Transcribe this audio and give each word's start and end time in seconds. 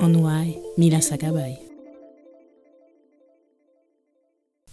Onwai 0.00 0.58
Mila 0.78 1.00
Sakabay. 1.00 1.58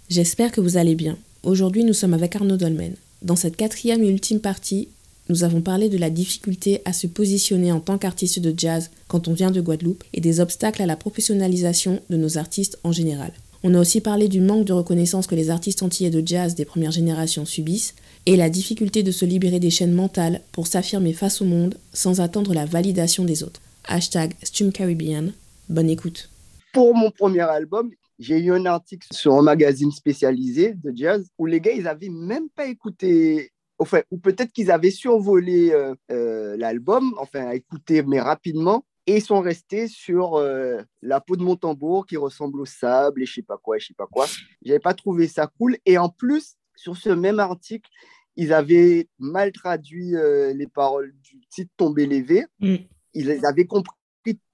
J'espère 0.09 0.51
que 0.51 0.61
vous 0.61 0.77
allez 0.77 0.95
bien. 0.95 1.17
Aujourd'hui, 1.43 1.83
nous 1.83 1.93
sommes 1.93 2.13
avec 2.13 2.35
Arnaud 2.35 2.57
Dolmen. 2.57 2.95
Dans 3.21 3.35
cette 3.35 3.57
quatrième 3.57 4.03
et 4.03 4.09
ultime 4.09 4.39
partie, 4.39 4.87
nous 5.27 5.43
avons 5.43 5.61
parlé 5.61 5.89
de 5.89 5.97
la 5.97 6.09
difficulté 6.09 6.81
à 6.85 6.93
se 6.93 7.05
positionner 7.05 7.71
en 7.71 7.79
tant 7.79 7.97
qu'artiste 7.97 8.39
de 8.39 8.53
jazz 8.57 8.89
quand 9.07 9.27
on 9.27 9.33
vient 9.33 9.51
de 9.51 9.61
Guadeloupe 9.61 10.03
et 10.13 10.21
des 10.21 10.39
obstacles 10.39 10.81
à 10.81 10.87
la 10.87 10.95
professionnalisation 10.95 12.01
de 12.09 12.17
nos 12.17 12.37
artistes 12.37 12.79
en 12.83 12.91
général. 12.91 13.31
On 13.61 13.75
a 13.75 13.79
aussi 13.79 13.99
parlé 13.99 14.29
du 14.29 14.39
manque 14.39 14.65
de 14.65 14.73
reconnaissance 14.73 15.27
que 15.27 15.35
les 15.35 15.49
artistes 15.49 15.83
antillais 15.83 16.09
de 16.09 16.25
jazz 16.25 16.55
des 16.55 16.65
premières 16.65 16.91
générations 16.91 17.45
subissent 17.45 17.93
et 18.25 18.37
la 18.37 18.49
difficulté 18.49 19.03
de 19.03 19.11
se 19.11 19.25
libérer 19.25 19.59
des 19.59 19.69
chaînes 19.69 19.91
mentales 19.91 20.41
pour 20.53 20.65
s'affirmer 20.67 21.13
face 21.13 21.41
au 21.41 21.45
monde 21.45 21.75
sans 21.93 22.21
attendre 22.21 22.53
la 22.53 22.65
validation 22.65 23.25
des 23.25 23.43
autres 23.43 23.61
hashtag 23.89 24.35
Stream 24.43 24.71
Caribbean. 24.71 25.33
Bonne 25.67 25.89
écoute. 25.89 26.29
Pour 26.71 26.95
mon 26.95 27.11
premier 27.11 27.41
album, 27.41 27.91
j'ai 28.19 28.37
eu 28.39 28.51
un 28.51 28.65
article 28.65 29.07
sur 29.11 29.33
un 29.33 29.41
magazine 29.41 29.91
spécialisé 29.91 30.73
de 30.75 30.91
jazz 30.95 31.27
où 31.37 31.45
les 31.45 31.59
gars, 31.59 31.71
ils 31.71 31.83
n'avaient 31.83 32.09
même 32.09 32.49
pas 32.49 32.67
écouté, 32.67 33.51
enfin, 33.79 34.01
ou 34.11 34.17
peut-être 34.17 34.51
qu'ils 34.51 34.71
avaient 34.71 34.91
survolé 34.91 35.71
euh, 35.71 35.95
euh, 36.11 36.55
l'album, 36.57 37.15
enfin, 37.17 37.51
écouté, 37.51 38.03
mais 38.03 38.19
rapidement, 38.19 38.85
et 39.07 39.17
ils 39.17 39.23
sont 39.23 39.41
restés 39.41 39.87
sur 39.87 40.35
euh, 40.35 40.81
la 41.01 41.19
peau 41.21 41.35
de 41.35 41.43
mon 41.43 41.55
tambour 41.55 42.05
qui 42.05 42.17
ressemble 42.17 42.61
au 42.61 42.65
sable 42.65 43.23
et 43.23 43.25
je 43.25 43.35
sais 43.35 43.41
pas 43.41 43.57
quoi, 43.57 43.79
je 43.79 43.87
sais 43.87 43.95
pas 43.95 44.05
quoi. 44.05 44.27
J'avais 44.63 44.79
pas 44.79 44.93
trouvé 44.93 45.27
ça 45.27 45.47
cool. 45.57 45.77
Et 45.85 45.97
en 45.97 46.09
plus, 46.09 46.55
sur 46.75 46.95
ce 46.95 47.09
même 47.09 47.39
article, 47.39 47.89
ils 48.35 48.53
avaient 48.53 49.07
mal 49.17 49.51
traduit 49.51 50.11
les 50.11 50.67
paroles 50.67 51.13
du 51.23 51.39
titre 51.49 51.71
Tomber 51.75 52.05
les 52.05 52.45
mm 52.59 52.77
ils 53.13 53.45
avaient 53.45 53.65
compris 53.65 53.93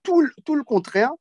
tout, 0.03 0.23
tout 0.45 0.56
le 0.56 0.64
contraire. 0.64 1.11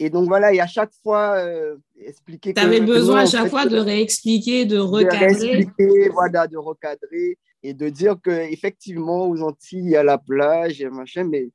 Et 0.00 0.10
donc 0.10 0.26
voilà, 0.26 0.52
et 0.52 0.60
à 0.60 0.66
chaque 0.66 0.92
fois, 1.02 1.36
euh, 1.36 1.76
expliquer. 1.96 2.54
Tu 2.54 2.60
avais 2.60 2.80
besoin 2.80 3.20
à 3.20 3.26
chaque 3.26 3.48
fois 3.48 3.66
de 3.66 3.76
réexpliquer, 3.78 4.64
de 4.64 4.78
recadrer. 4.78 5.64
De 5.78 6.12
voilà, 6.12 6.46
de 6.46 6.56
recadrer 6.56 7.38
et 7.62 7.74
de 7.74 7.88
dire 7.88 8.16
qu'effectivement, 8.22 9.28
aux 9.28 9.40
Antilles, 9.42 9.84
il 9.84 9.90
y 9.90 9.96
a 9.96 10.02
la 10.02 10.18
plage 10.18 10.80
et 10.80 10.88
machin, 10.88 11.24
mais 11.24 11.50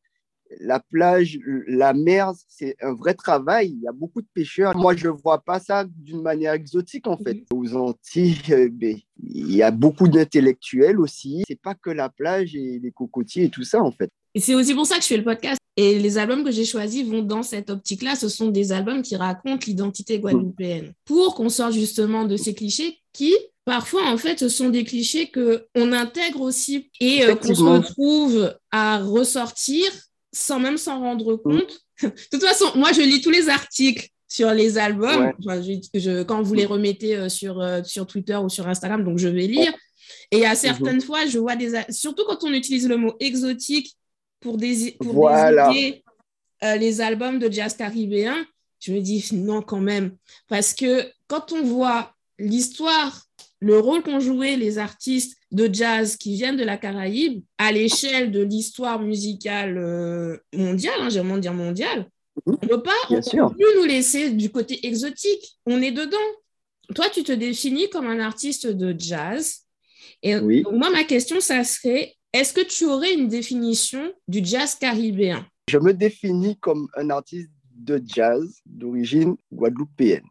la 0.62 0.80
plage, 0.80 1.38
la 1.68 1.94
mer, 1.94 2.32
c'est 2.48 2.78
un 2.82 2.94
vrai 2.94 3.14
travail. 3.14 3.74
Il 3.76 3.82
y 3.82 3.88
a 3.88 3.92
beaucoup 3.92 4.22
de 4.22 4.28
pêcheurs. 4.34 4.78
Moi, 4.78 4.96
je 4.96 5.08
ne 5.08 5.14
vois 5.14 5.40
pas 5.40 5.60
ça 5.60 5.86
d'une 5.86 6.22
manière 6.22 6.54
exotique, 6.54 7.08
en 7.08 7.18
fait. 7.18 7.44
Aux 7.54 7.76
Antilles, 7.76 8.38
euh, 8.52 8.70
ben, 8.72 8.96
il 9.22 9.54
y 9.54 9.62
a 9.62 9.72
beaucoup 9.72 10.08
d'intellectuels 10.08 11.00
aussi. 11.02 11.44
C'est 11.48 11.60
pas 11.60 11.76
que 11.76 11.90
la 11.90 12.08
plage 12.08 12.56
et 12.56 12.80
les 12.80 12.92
cocotiers 12.92 13.46
et 13.46 13.50
tout 13.50 13.64
ça, 13.64 13.82
en 13.82 13.92
fait. 13.92 14.10
Et 14.38 14.40
c'est 14.40 14.54
aussi 14.54 14.76
pour 14.76 14.86
ça 14.86 14.98
que 14.98 15.02
je 15.02 15.08
fais 15.08 15.18
le 15.18 15.24
podcast. 15.24 15.58
Et 15.78 15.98
les 15.98 16.20
albums 16.20 16.44
que 16.44 16.52
j'ai 16.52 16.64
choisis 16.64 17.04
vont 17.08 17.24
dans 17.24 17.42
cette 17.42 17.72
optique-là. 17.72 18.16
Ce 18.16 18.30
sont 18.30 18.50
des 18.50 18.72
albums 18.72 19.02
qui 19.02 19.16
racontent 19.16 19.66
l'identité 19.66 20.20
guadeloupéenne. 20.20 20.94
Pour 21.06 21.34
qu'on 21.34 21.50
sorte 21.50 21.74
justement 21.74 22.24
de 22.24 22.38
ces 22.38 22.54
clichés 22.54 23.00
qui, 23.14 23.34
parfois, 23.66 24.06
en 24.06 24.18
fait, 24.20 24.38
ce 24.38 24.48
sont 24.48 24.70
des 24.70 24.84
clichés 24.84 25.32
qu'on 25.32 25.92
intègre 25.92 26.42
aussi 26.42 26.92
et 27.00 27.24
euh, 27.24 27.34
qu'on 27.34 27.56
se 27.56 27.64
retrouve 27.64 28.56
à 28.70 29.00
ressortir 29.00 29.92
sans 30.32 30.60
même 30.60 30.78
s'en 30.78 31.00
rendre 31.00 31.34
mm. 31.34 31.38
compte. 31.40 31.80
de 32.04 32.12
toute 32.32 32.44
façon, 32.44 32.66
moi, 32.76 32.92
je 32.92 33.02
lis 33.02 33.22
tous 33.22 33.32
les 33.32 33.50
articles 33.50 34.08
sur 34.28 34.52
les 34.52 34.78
albums. 34.78 35.34
quand 36.28 36.44
vous 36.44 36.54
les 36.54 36.68
mm. 36.68 36.72
remettez 36.72 37.16
euh, 37.16 37.28
sur, 37.28 37.60
euh, 37.60 37.82
sur 37.84 38.06
Twitter 38.06 38.36
ou 38.36 38.50
sur 38.50 38.68
Instagram, 38.68 39.04
donc 39.04 39.18
je 39.18 39.30
vais 39.30 39.48
lire. 39.48 39.74
Et 40.30 40.46
à 40.46 40.54
certaines 40.54 41.00
mm-hmm. 41.00 41.02
fois, 41.02 41.26
je 41.26 41.40
vois 41.40 41.56
des... 41.56 41.72
Surtout 41.90 42.24
quand 42.28 42.44
on 42.44 42.54
utilise 42.54 42.88
le 42.88 42.98
mot 42.98 43.16
exotique 43.20 43.98
pour, 44.40 44.58
des, 44.58 44.98
pour 45.00 45.30
euh, 45.30 46.76
les 46.76 47.02
albums 47.02 47.40
de 47.40 47.52
jazz 47.52 47.76
caribéen, 47.76 48.46
je 48.80 48.94
me 48.94 49.02
dis 49.02 49.28
non 49.34 49.62
quand 49.62 49.82
même. 49.82 50.16
Parce 50.48 50.74
que 50.74 51.10
quand 51.28 51.52
on 51.52 51.64
voit 51.64 52.14
l'histoire 52.40 53.28
le 53.60 53.80
rôle 53.80 54.04
qu'ont 54.04 54.20
joué 54.20 54.56
les 54.56 54.78
artistes 54.78 55.38
de 55.52 55.70
jazz 55.72 56.16
qui 56.16 56.36
viennent 56.36 56.58
de 56.58 56.64
la 56.64 56.78
Caraïbe 56.78 57.44
à 57.58 57.72
l'échelle 57.72 58.32
de 58.32 58.42
l'histoire 58.42 59.00
musicale 59.00 59.78
euh, 59.78 60.38
mondiale, 60.54 61.00
hein, 61.02 61.10
j'aimerais 61.10 61.40
dire 61.40 61.54
mondiale, 61.54 62.08
mhm. 62.46 62.58
on 62.62 62.66
ne 62.66 62.70
peut 62.70 62.84
pas 62.84 62.92
plus 63.08 63.66
nous 63.78 63.86
laisser 63.86 64.32
du 64.32 64.52
côté 64.52 64.86
exotique. 64.86 65.58
On 65.66 65.82
est 65.82 65.92
dedans. 65.92 66.18
Toi, 66.94 67.10
tu 67.10 67.24
te 67.24 67.32
définis 67.32 67.90
comme 67.90 68.08
un 68.08 68.20
artiste 68.20 68.68
de 68.68 68.96
jazz. 68.98 69.62
Et 70.24 70.40
moi, 70.40 70.90
ma 70.90 71.04
question, 71.04 71.40
ça 71.40 71.64
serait, 71.64 72.16
est-ce 72.34 72.54
que 72.54 72.66
tu 72.66 72.86
aurais 72.86 73.14
une 73.14 73.28
définition 73.28 74.14
du 74.28 74.44
jazz 74.44 74.76
caribéen? 74.76 75.46
Je 75.70 75.78
me 75.78 75.94
définis 75.94 76.58
comme 76.58 76.88
un 76.96 77.10
artiste 77.10 77.50
de 77.76 78.02
jazz 78.06 78.62
d'origine 78.66 79.36
guadeloupéenne. 79.52 80.26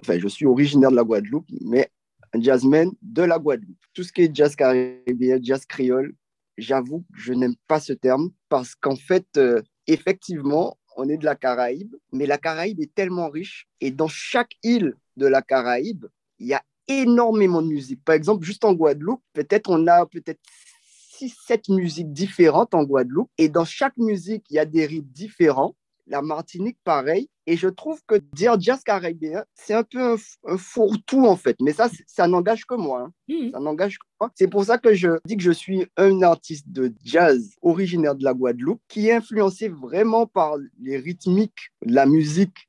Enfin, 0.00 0.18
je 0.18 0.28
suis 0.28 0.46
originaire 0.46 0.90
de 0.90 0.96
la 0.96 1.02
Guadeloupe, 1.02 1.48
mais 1.60 1.90
un 2.32 2.40
jazzman 2.40 2.92
de 3.02 3.22
la 3.22 3.38
Guadeloupe. 3.38 3.78
Tout 3.92 4.04
ce 4.04 4.12
qui 4.12 4.22
est 4.22 4.34
jazz 4.34 4.54
caribéen, 4.54 5.38
jazz 5.42 5.66
créole, 5.66 6.14
j'avoue 6.58 7.00
que 7.12 7.20
je 7.20 7.32
n'aime 7.32 7.56
pas 7.66 7.80
ce 7.80 7.92
terme 7.92 8.30
parce 8.48 8.74
qu'en 8.74 8.96
fait, 8.96 9.26
euh, 9.36 9.62
effectivement, 9.86 10.78
on 10.96 11.08
est 11.08 11.16
de 11.16 11.24
la 11.24 11.34
Caraïbe, 11.34 11.94
mais 12.12 12.26
la 12.26 12.38
Caraïbe 12.38 12.80
est 12.80 12.94
tellement 12.94 13.28
riche 13.28 13.66
et 13.80 13.90
dans 13.90 14.08
chaque 14.08 14.52
île 14.62 14.94
de 15.16 15.26
la 15.26 15.42
Caraïbe, 15.42 16.06
il 16.38 16.48
y 16.48 16.54
a 16.54 16.62
énormément 16.88 17.62
de 17.62 17.68
musique. 17.68 18.04
Par 18.04 18.14
exemple, 18.14 18.44
juste 18.44 18.64
en 18.64 18.74
Guadeloupe, 18.74 19.22
peut-être 19.32 19.70
on 19.70 19.86
a 19.86 20.06
peut-être 20.06 20.40
6 21.20 21.36
7 21.46 21.68
musiques 21.68 22.12
différentes 22.12 22.74
en 22.74 22.84
Guadeloupe 22.84 23.30
et 23.36 23.50
dans 23.50 23.66
chaque 23.66 23.96
musique, 23.98 24.44
il 24.48 24.54
y 24.54 24.58
a 24.58 24.64
des 24.64 24.86
rythmes 24.86 25.12
différents. 25.12 25.76
La 26.06 26.22
Martinique, 26.22 26.78
pareil. 26.82 27.28
Et 27.46 27.56
je 27.56 27.68
trouve 27.68 28.00
que 28.06 28.16
dire 28.32 28.58
jazz 28.58 28.82
caribéen, 28.82 29.44
c'est 29.54 29.74
un 29.74 29.84
peu 29.84 30.16
un, 30.46 30.56
fourre-tout 30.56 31.26
en 31.26 31.36
fait. 31.36 31.56
Mais 31.60 31.72
ça, 31.72 31.88
ça 32.06 32.26
n'engage 32.26 32.64
que 32.64 32.74
moi. 32.74 33.02
Hein. 33.02 33.12
Hmm. 33.28 33.50
Ça 33.52 33.60
n'engage 33.60 33.98
que 33.98 34.06
moi. 34.20 34.30
C'est 34.34 34.48
pour 34.48 34.64
ça 34.64 34.78
que 34.78 34.94
je 34.94 35.08
dis 35.24 35.36
que 35.36 35.42
je 35.42 35.52
suis 35.52 35.86
un 35.96 36.22
artiste 36.22 36.68
de 36.68 36.92
jazz 37.04 37.54
originaire 37.62 38.14
de 38.16 38.24
la 38.24 38.34
Guadeloupe 38.34 38.80
qui 38.88 39.08
est 39.08 39.12
influencé 39.12 39.68
vraiment 39.68 40.26
par 40.26 40.56
les 40.80 40.96
rythmiques 40.96 41.70
de 41.84 41.94
la 41.94 42.06
musique 42.06 42.68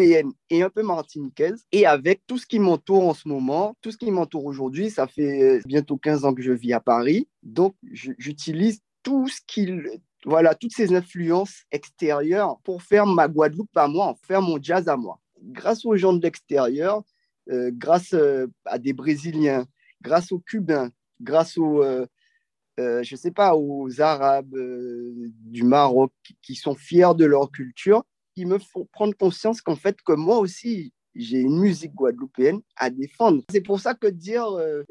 et 0.00 0.62
un 0.62 0.70
peu 0.70 0.82
martiniquaise. 0.82 1.64
Et 1.72 1.86
avec 1.86 2.22
tout 2.26 2.38
ce 2.38 2.46
qui 2.46 2.58
m'entoure 2.58 3.08
en 3.08 3.14
ce 3.14 3.28
moment, 3.28 3.76
tout 3.82 3.90
ce 3.90 3.96
qui 3.96 4.10
m'entoure 4.10 4.44
aujourd'hui, 4.44 4.90
ça 4.90 5.06
fait 5.06 5.60
bientôt 5.66 5.96
15 5.96 6.24
ans 6.24 6.34
que 6.34 6.42
je 6.42 6.52
vis 6.52 6.72
à 6.72 6.80
Paris. 6.80 7.28
Donc, 7.42 7.74
j'utilise 7.92 8.80
tout 9.02 9.28
ce 9.28 9.40
qu'il 9.46 10.00
voilà, 10.24 10.54
toutes 10.54 10.74
ces 10.74 10.94
influences 10.94 11.62
extérieures 11.70 12.58
pour 12.64 12.82
faire 12.82 13.06
ma 13.06 13.28
Guadeloupe 13.28 13.76
à 13.76 13.88
moi, 13.88 14.16
faire 14.22 14.42
mon 14.42 14.60
jazz 14.60 14.88
à 14.88 14.96
moi. 14.96 15.20
Grâce 15.42 15.84
aux 15.84 15.96
gens 15.96 16.12
de 16.12 16.22
l'extérieur, 16.22 17.02
euh, 17.50 17.70
grâce 17.72 18.14
euh, 18.14 18.46
à 18.64 18.78
des 18.78 18.92
Brésiliens, 18.92 19.66
grâce 20.02 20.32
aux 20.32 20.40
Cubains, 20.40 20.90
grâce 21.20 21.56
aux, 21.56 21.82
euh, 21.82 22.06
je 22.78 23.16
sais 23.16 23.30
pas, 23.30 23.54
aux 23.56 24.00
Arabes 24.00 24.54
du 24.54 25.62
Maroc 25.62 26.12
qui 26.42 26.54
sont 26.54 26.74
fiers 26.74 27.14
de 27.16 27.24
leur 27.24 27.50
culture, 27.50 28.04
qui 28.38 28.46
me 28.46 28.60
font 28.60 28.86
prendre 28.92 29.16
conscience 29.16 29.60
qu'en 29.60 29.74
fait, 29.74 29.96
que 30.00 30.12
moi 30.12 30.38
aussi, 30.38 30.92
j'ai 31.16 31.40
une 31.40 31.58
musique 31.58 31.92
guadeloupéenne 31.92 32.60
à 32.76 32.88
défendre. 32.88 33.42
C'est 33.50 33.62
pour 33.62 33.80
ça 33.80 33.94
que 33.94 34.06
dire 34.06 34.46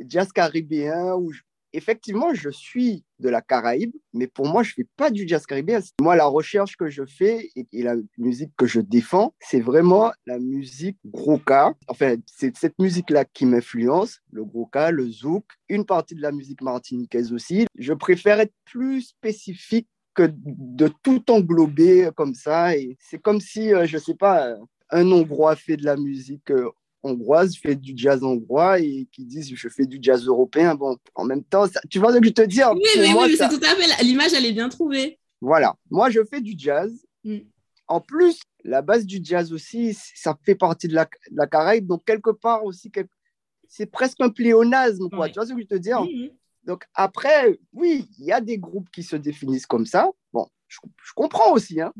jazz 0.05 0.33
caribéen 0.33 1.13
ou 1.15 1.31
effectivement, 1.71 2.33
je 2.33 2.49
suis 2.49 3.05
de 3.19 3.29
la 3.29 3.41
Caraïbe, 3.41 3.93
mais 4.13 4.27
pour 4.27 4.47
moi, 4.47 4.63
je 4.63 4.71
ne 4.71 4.73
fais 4.73 4.87
pas 4.97 5.11
du 5.11 5.25
jazz 5.25 5.45
caribéen. 5.45 5.79
Moi, 6.01 6.17
la 6.17 6.25
recherche 6.25 6.75
que 6.75 6.89
je 6.89 7.05
fais 7.05 7.49
et, 7.55 7.83
la 7.83 7.95
musique 8.17 8.51
que 8.57 8.65
je 8.65 8.81
défends, 8.81 9.33
c'est 9.39 9.61
vraiment 9.61 10.11
la 10.25 10.37
musique 10.37 10.97
gros. 11.05 11.39
Enfin, 11.87 12.15
c'est 12.25 12.57
cette 12.57 12.77
musique-là 12.79 13.23
qui 13.23 13.45
m'influence, 13.45 14.19
le 14.33 14.43
gros 14.43 14.69
le 14.91 15.09
zouk, 15.09 15.45
une 15.69 15.85
partie 15.85 16.15
de 16.15 16.21
la 16.21 16.33
musique 16.33 16.61
martiniquaise 16.61 17.31
aussi. 17.31 17.65
Je 17.77 17.93
préfère 17.93 18.41
être 18.41 18.53
plus 18.65 19.03
spécifique 19.03 19.87
que 20.17 20.31
de 20.33 20.89
tout 21.03 21.23
englober 21.29 22.09
comme 22.15 22.33
ça. 22.33 22.75
Et 22.75 22.97
c'est 22.99 23.21
comme 23.21 23.39
si, 23.39 23.71
euh, 23.71 23.85
je 23.85 23.97
ne 23.97 24.01
sais 24.01 24.15
pas, 24.15 24.55
un 24.89 25.11
Hongrois 25.11 25.55
fait 25.55 25.77
de 25.77 25.85
la 25.85 25.95
musique 25.95 26.49
euh, 26.49 26.69
hongroise 27.03 27.55
fait 27.55 27.75
du 27.75 27.93
jazz 27.95 28.23
hongrois 28.23 28.79
et 28.79 29.07
qui 29.11 29.23
disent 29.23 29.53
je 29.53 29.69
fais 29.69 29.85
du 29.85 29.99
jazz 30.01 30.25
européen. 30.25 30.73
Bon, 30.73 30.97
en 31.13 31.23
même 31.23 31.43
temps, 31.43 31.65
tu 31.89 31.99
vois 31.99 32.11
ce 32.11 32.17
que 32.17 32.25
je 32.25 32.31
te 32.31 32.41
dis 32.41 32.61
Oui, 32.63 32.81
mais, 32.97 33.13
oui, 33.13 33.35
c'est 33.37 33.47
tout 33.47 33.63
à 33.63 33.75
fait 33.75 34.03
l'image, 34.03 34.33
elle 34.33 34.45
est 34.45 34.53
bien 34.53 34.69
trouvée. 34.69 35.19
Voilà, 35.39 35.75
moi 35.91 36.09
je 36.09 36.23
fais 36.25 36.41
du 36.41 36.55
jazz. 36.57 36.91
Mm. 37.23 37.39
en 37.87 37.99
plus, 37.99 38.39
la 38.63 38.81
base 38.81 39.05
du 39.05 39.19
jazz 39.21 39.53
aussi, 39.53 39.93
ça 39.93 40.37
fait 40.43 40.55
partie 40.55 40.87
de 40.87 40.95
la, 40.95 41.07
la 41.31 41.45
Caraïbe. 41.45 41.87
Donc, 41.87 42.05
quelque 42.05 42.31
part 42.31 42.63
aussi, 42.63 42.91
c'est 43.67 43.85
presque 43.85 44.21
un 44.21 44.29
pléonasme, 44.29 45.09
quoi. 45.09 45.27
Tu 45.27 45.35
vois 45.35 45.45
ce 45.45 45.53
que 45.53 45.55
je 45.55 45.61
veux 45.61 45.67
te 45.67 45.75
dire? 45.75 46.05
Donc, 46.67 46.83
après, 46.93 47.57
oui, 47.71 48.09
il 48.19 48.25
y 48.25 48.33
a 48.33 48.41
des 48.41 48.57
groupes 48.57 48.89
qui 48.91 49.01
se 49.01 49.15
définissent 49.15 49.65
comme 49.65 49.85
ça. 49.85 50.11
Bon, 50.33 50.47
je, 50.67 50.79
comprends 51.15 51.53
aussi, 51.53 51.79
hein. 51.79 51.93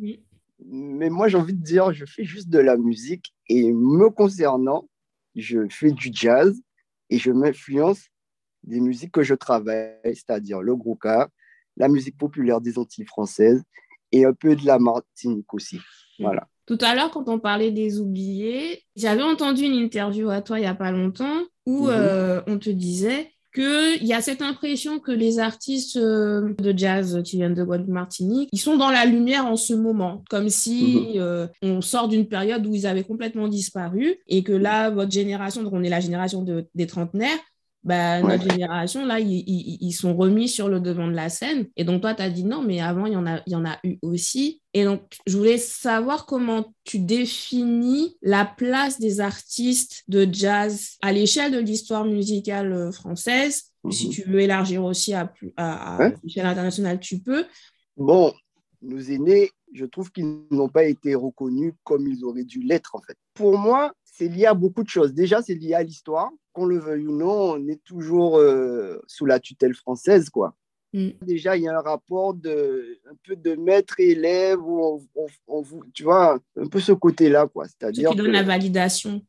Mais 0.65 1.09
moi, 1.09 1.29
j'ai 1.29 1.37
envie 1.37 1.53
de 1.53 1.63
dire, 1.63 1.93
je 1.93 2.05
fais 2.05 2.25
juste 2.25 2.49
de 2.49 2.59
la 2.59 2.75
musique 2.75 3.33
et 3.47 3.71
me 3.71 4.09
concernant, 4.09 4.89
je 5.35 5.67
fais 5.69 5.91
du 5.91 6.09
jazz 6.11 6.59
et 7.09 7.17
je 7.17 7.31
m'influence 7.31 8.07
des 8.63 8.81
musiques 8.81 9.11
que 9.11 9.23
je 9.23 9.35
travaille, 9.35 9.93
c'est-à-dire 10.03 10.61
le 10.61 10.75
grouka, 10.75 11.29
la 11.77 11.87
musique 11.87 12.17
populaire 12.17 12.59
des 12.59 12.77
Antilles 12.77 13.05
françaises 13.05 13.63
et 14.11 14.25
un 14.25 14.33
peu 14.33 14.55
de 14.55 14.65
la 14.65 14.79
Martinique 14.79 15.53
aussi. 15.53 15.79
Voilà. 16.19 16.47
Tout 16.65 16.79
à 16.81 16.95
l'heure, 16.95 17.11
quand 17.11 17.29
on 17.29 17.39
parlait 17.39 17.71
des 17.71 18.01
oubliés, 18.01 18.83
j'avais 18.97 19.23
entendu 19.23 19.63
une 19.63 19.75
interview 19.75 20.29
à 20.29 20.41
toi 20.41 20.57
il 20.57 20.63
n'y 20.63 20.67
a 20.67 20.75
pas 20.75 20.91
longtemps 20.91 21.43
où 21.65 21.85
mhm. 21.85 21.93
euh, 21.93 22.41
on 22.47 22.57
te 22.57 22.69
disait 22.69 23.31
qu'il 23.53 24.05
y 24.05 24.13
a 24.13 24.21
cette 24.21 24.41
impression 24.41 24.99
que 24.99 25.11
les 25.11 25.39
artistes 25.39 25.97
euh, 25.97 26.53
de 26.59 26.77
jazz 26.77 27.21
qui 27.23 27.37
viennent 27.37 27.53
de 27.53 27.63
Guadeloupe 27.63 27.89
Martinique, 27.89 28.49
ils 28.51 28.59
sont 28.59 28.77
dans 28.77 28.91
la 28.91 29.05
lumière 29.05 29.45
en 29.45 29.55
ce 29.55 29.73
moment, 29.73 30.23
comme 30.29 30.49
si 30.49 31.13
mhm. 31.15 31.21
euh, 31.21 31.47
on 31.61 31.81
sort 31.81 32.07
d'une 32.07 32.27
période 32.27 32.65
où 32.65 32.73
ils 32.73 32.87
avaient 32.87 33.03
complètement 33.03 33.47
disparu 33.47 34.15
et 34.27 34.43
que 34.43 34.53
là, 34.53 34.89
votre 34.89 35.11
génération, 35.11 35.63
donc 35.63 35.73
on 35.73 35.83
est 35.83 35.89
la 35.89 35.99
génération 35.99 36.45
des 36.73 36.87
trentenaires, 36.87 37.39
bah, 37.87 38.21
notre 38.21 38.51
génération, 38.51 39.05
là, 39.05 39.21
ils, 39.21 39.45
ils, 39.47 39.93
sont 39.93 40.13
remis 40.13 40.49
sur 40.49 40.67
le 40.67 40.81
devant 40.81 41.07
de 41.07 41.13
la 41.13 41.29
scène. 41.29 41.67
Et 41.77 41.85
donc, 41.85 42.01
toi, 42.01 42.13
tu 42.13 42.21
as 42.21 42.29
dit 42.29 42.43
non, 42.43 42.61
mais 42.61 42.81
avant, 42.81 43.05
il 43.05 43.13
y, 43.13 43.15
en 43.15 43.25
a, 43.25 43.41
il 43.47 43.53
y 43.53 43.55
en 43.55 43.63
a 43.63 43.77
eu 43.85 43.97
aussi. 44.01 44.61
Et 44.77 44.83
donc, 44.83 45.17
je 45.25 45.35
voulais 45.35 45.57
savoir 45.57 46.27
comment 46.27 46.71
tu 46.83 46.99
définis 46.99 48.15
la 48.21 48.45
place 48.45 48.99
des 48.99 49.21
artistes 49.21 50.03
de 50.07 50.27
jazz 50.31 50.97
à 51.01 51.11
l'échelle 51.11 51.51
de 51.51 51.57
l'histoire 51.57 52.05
musicale 52.05 52.71
euh, 52.71 52.91
française. 52.91 53.71
Si 53.89 54.05
mhm. 54.05 54.13
tu 54.13 54.21
veux 54.29 54.39
élargir 54.39 54.83
aussi 54.83 55.15
à, 55.15 55.33
à, 55.55 56.11
l'échelle 56.23 56.45
internationale, 56.45 56.99
tu 56.99 57.17
peux. 57.17 57.45
Bon, 57.95 58.31
nos 58.83 58.99
aînés, 58.99 59.49
je 59.73 59.85
trouve 59.85 60.11
qu'ils 60.11 60.43
n'ont 60.51 60.69
pas 60.69 60.83
été 60.83 61.15
reconnus 61.15 61.73
comme 61.83 62.05
ils 62.05 62.23
auraient 62.23 62.43
dû 62.43 62.59
l'être, 62.59 62.93
en 62.93 63.01
fait. 63.01 63.17
Pour 63.33 63.57
moi, 63.57 63.93
c'est 64.03 64.27
lié 64.27 64.45
à 64.45 64.53
beaucoup 64.53 64.83
de 64.83 64.89
choses. 64.89 65.11
Déjà, 65.11 65.41
c'est 65.41 65.55
lié 65.55 65.73
à 65.73 65.81
l'histoire. 65.81 66.29
Qu'on 66.53 66.65
le 66.65 66.77
veuille 66.77 67.07
ou 67.07 67.17
non, 67.17 67.53
on 67.53 67.67
est 67.67 67.83
toujours 67.83 68.37
euh, 68.37 68.99
sous 69.07 69.25
la 69.25 69.39
tutelle 69.39 69.73
française, 69.73 70.29
quoi. 70.29 70.53
Mm. 70.93 71.09
Déjà, 71.21 71.57
il 71.57 71.63
y 71.63 71.67
a 71.67 71.77
un 71.77 71.81
rapport 71.81 72.33
de 72.33 72.99
un 73.09 73.15
peu 73.23 73.35
de 73.35 73.55
maître 73.55 73.99
élève 73.99 74.59
où 74.61 75.01
on, 75.47 75.63
tu 75.93 76.03
vois, 76.03 76.39
un 76.55 76.67
peu 76.67 76.79
ce 76.79 76.93
côté-là, 76.93 77.47
quoi. 77.47 77.67
C'est-à-dire 77.67 78.09
qui 78.09 78.15
donne 78.15 78.31
la 78.31 78.43
validation. 78.43 79.21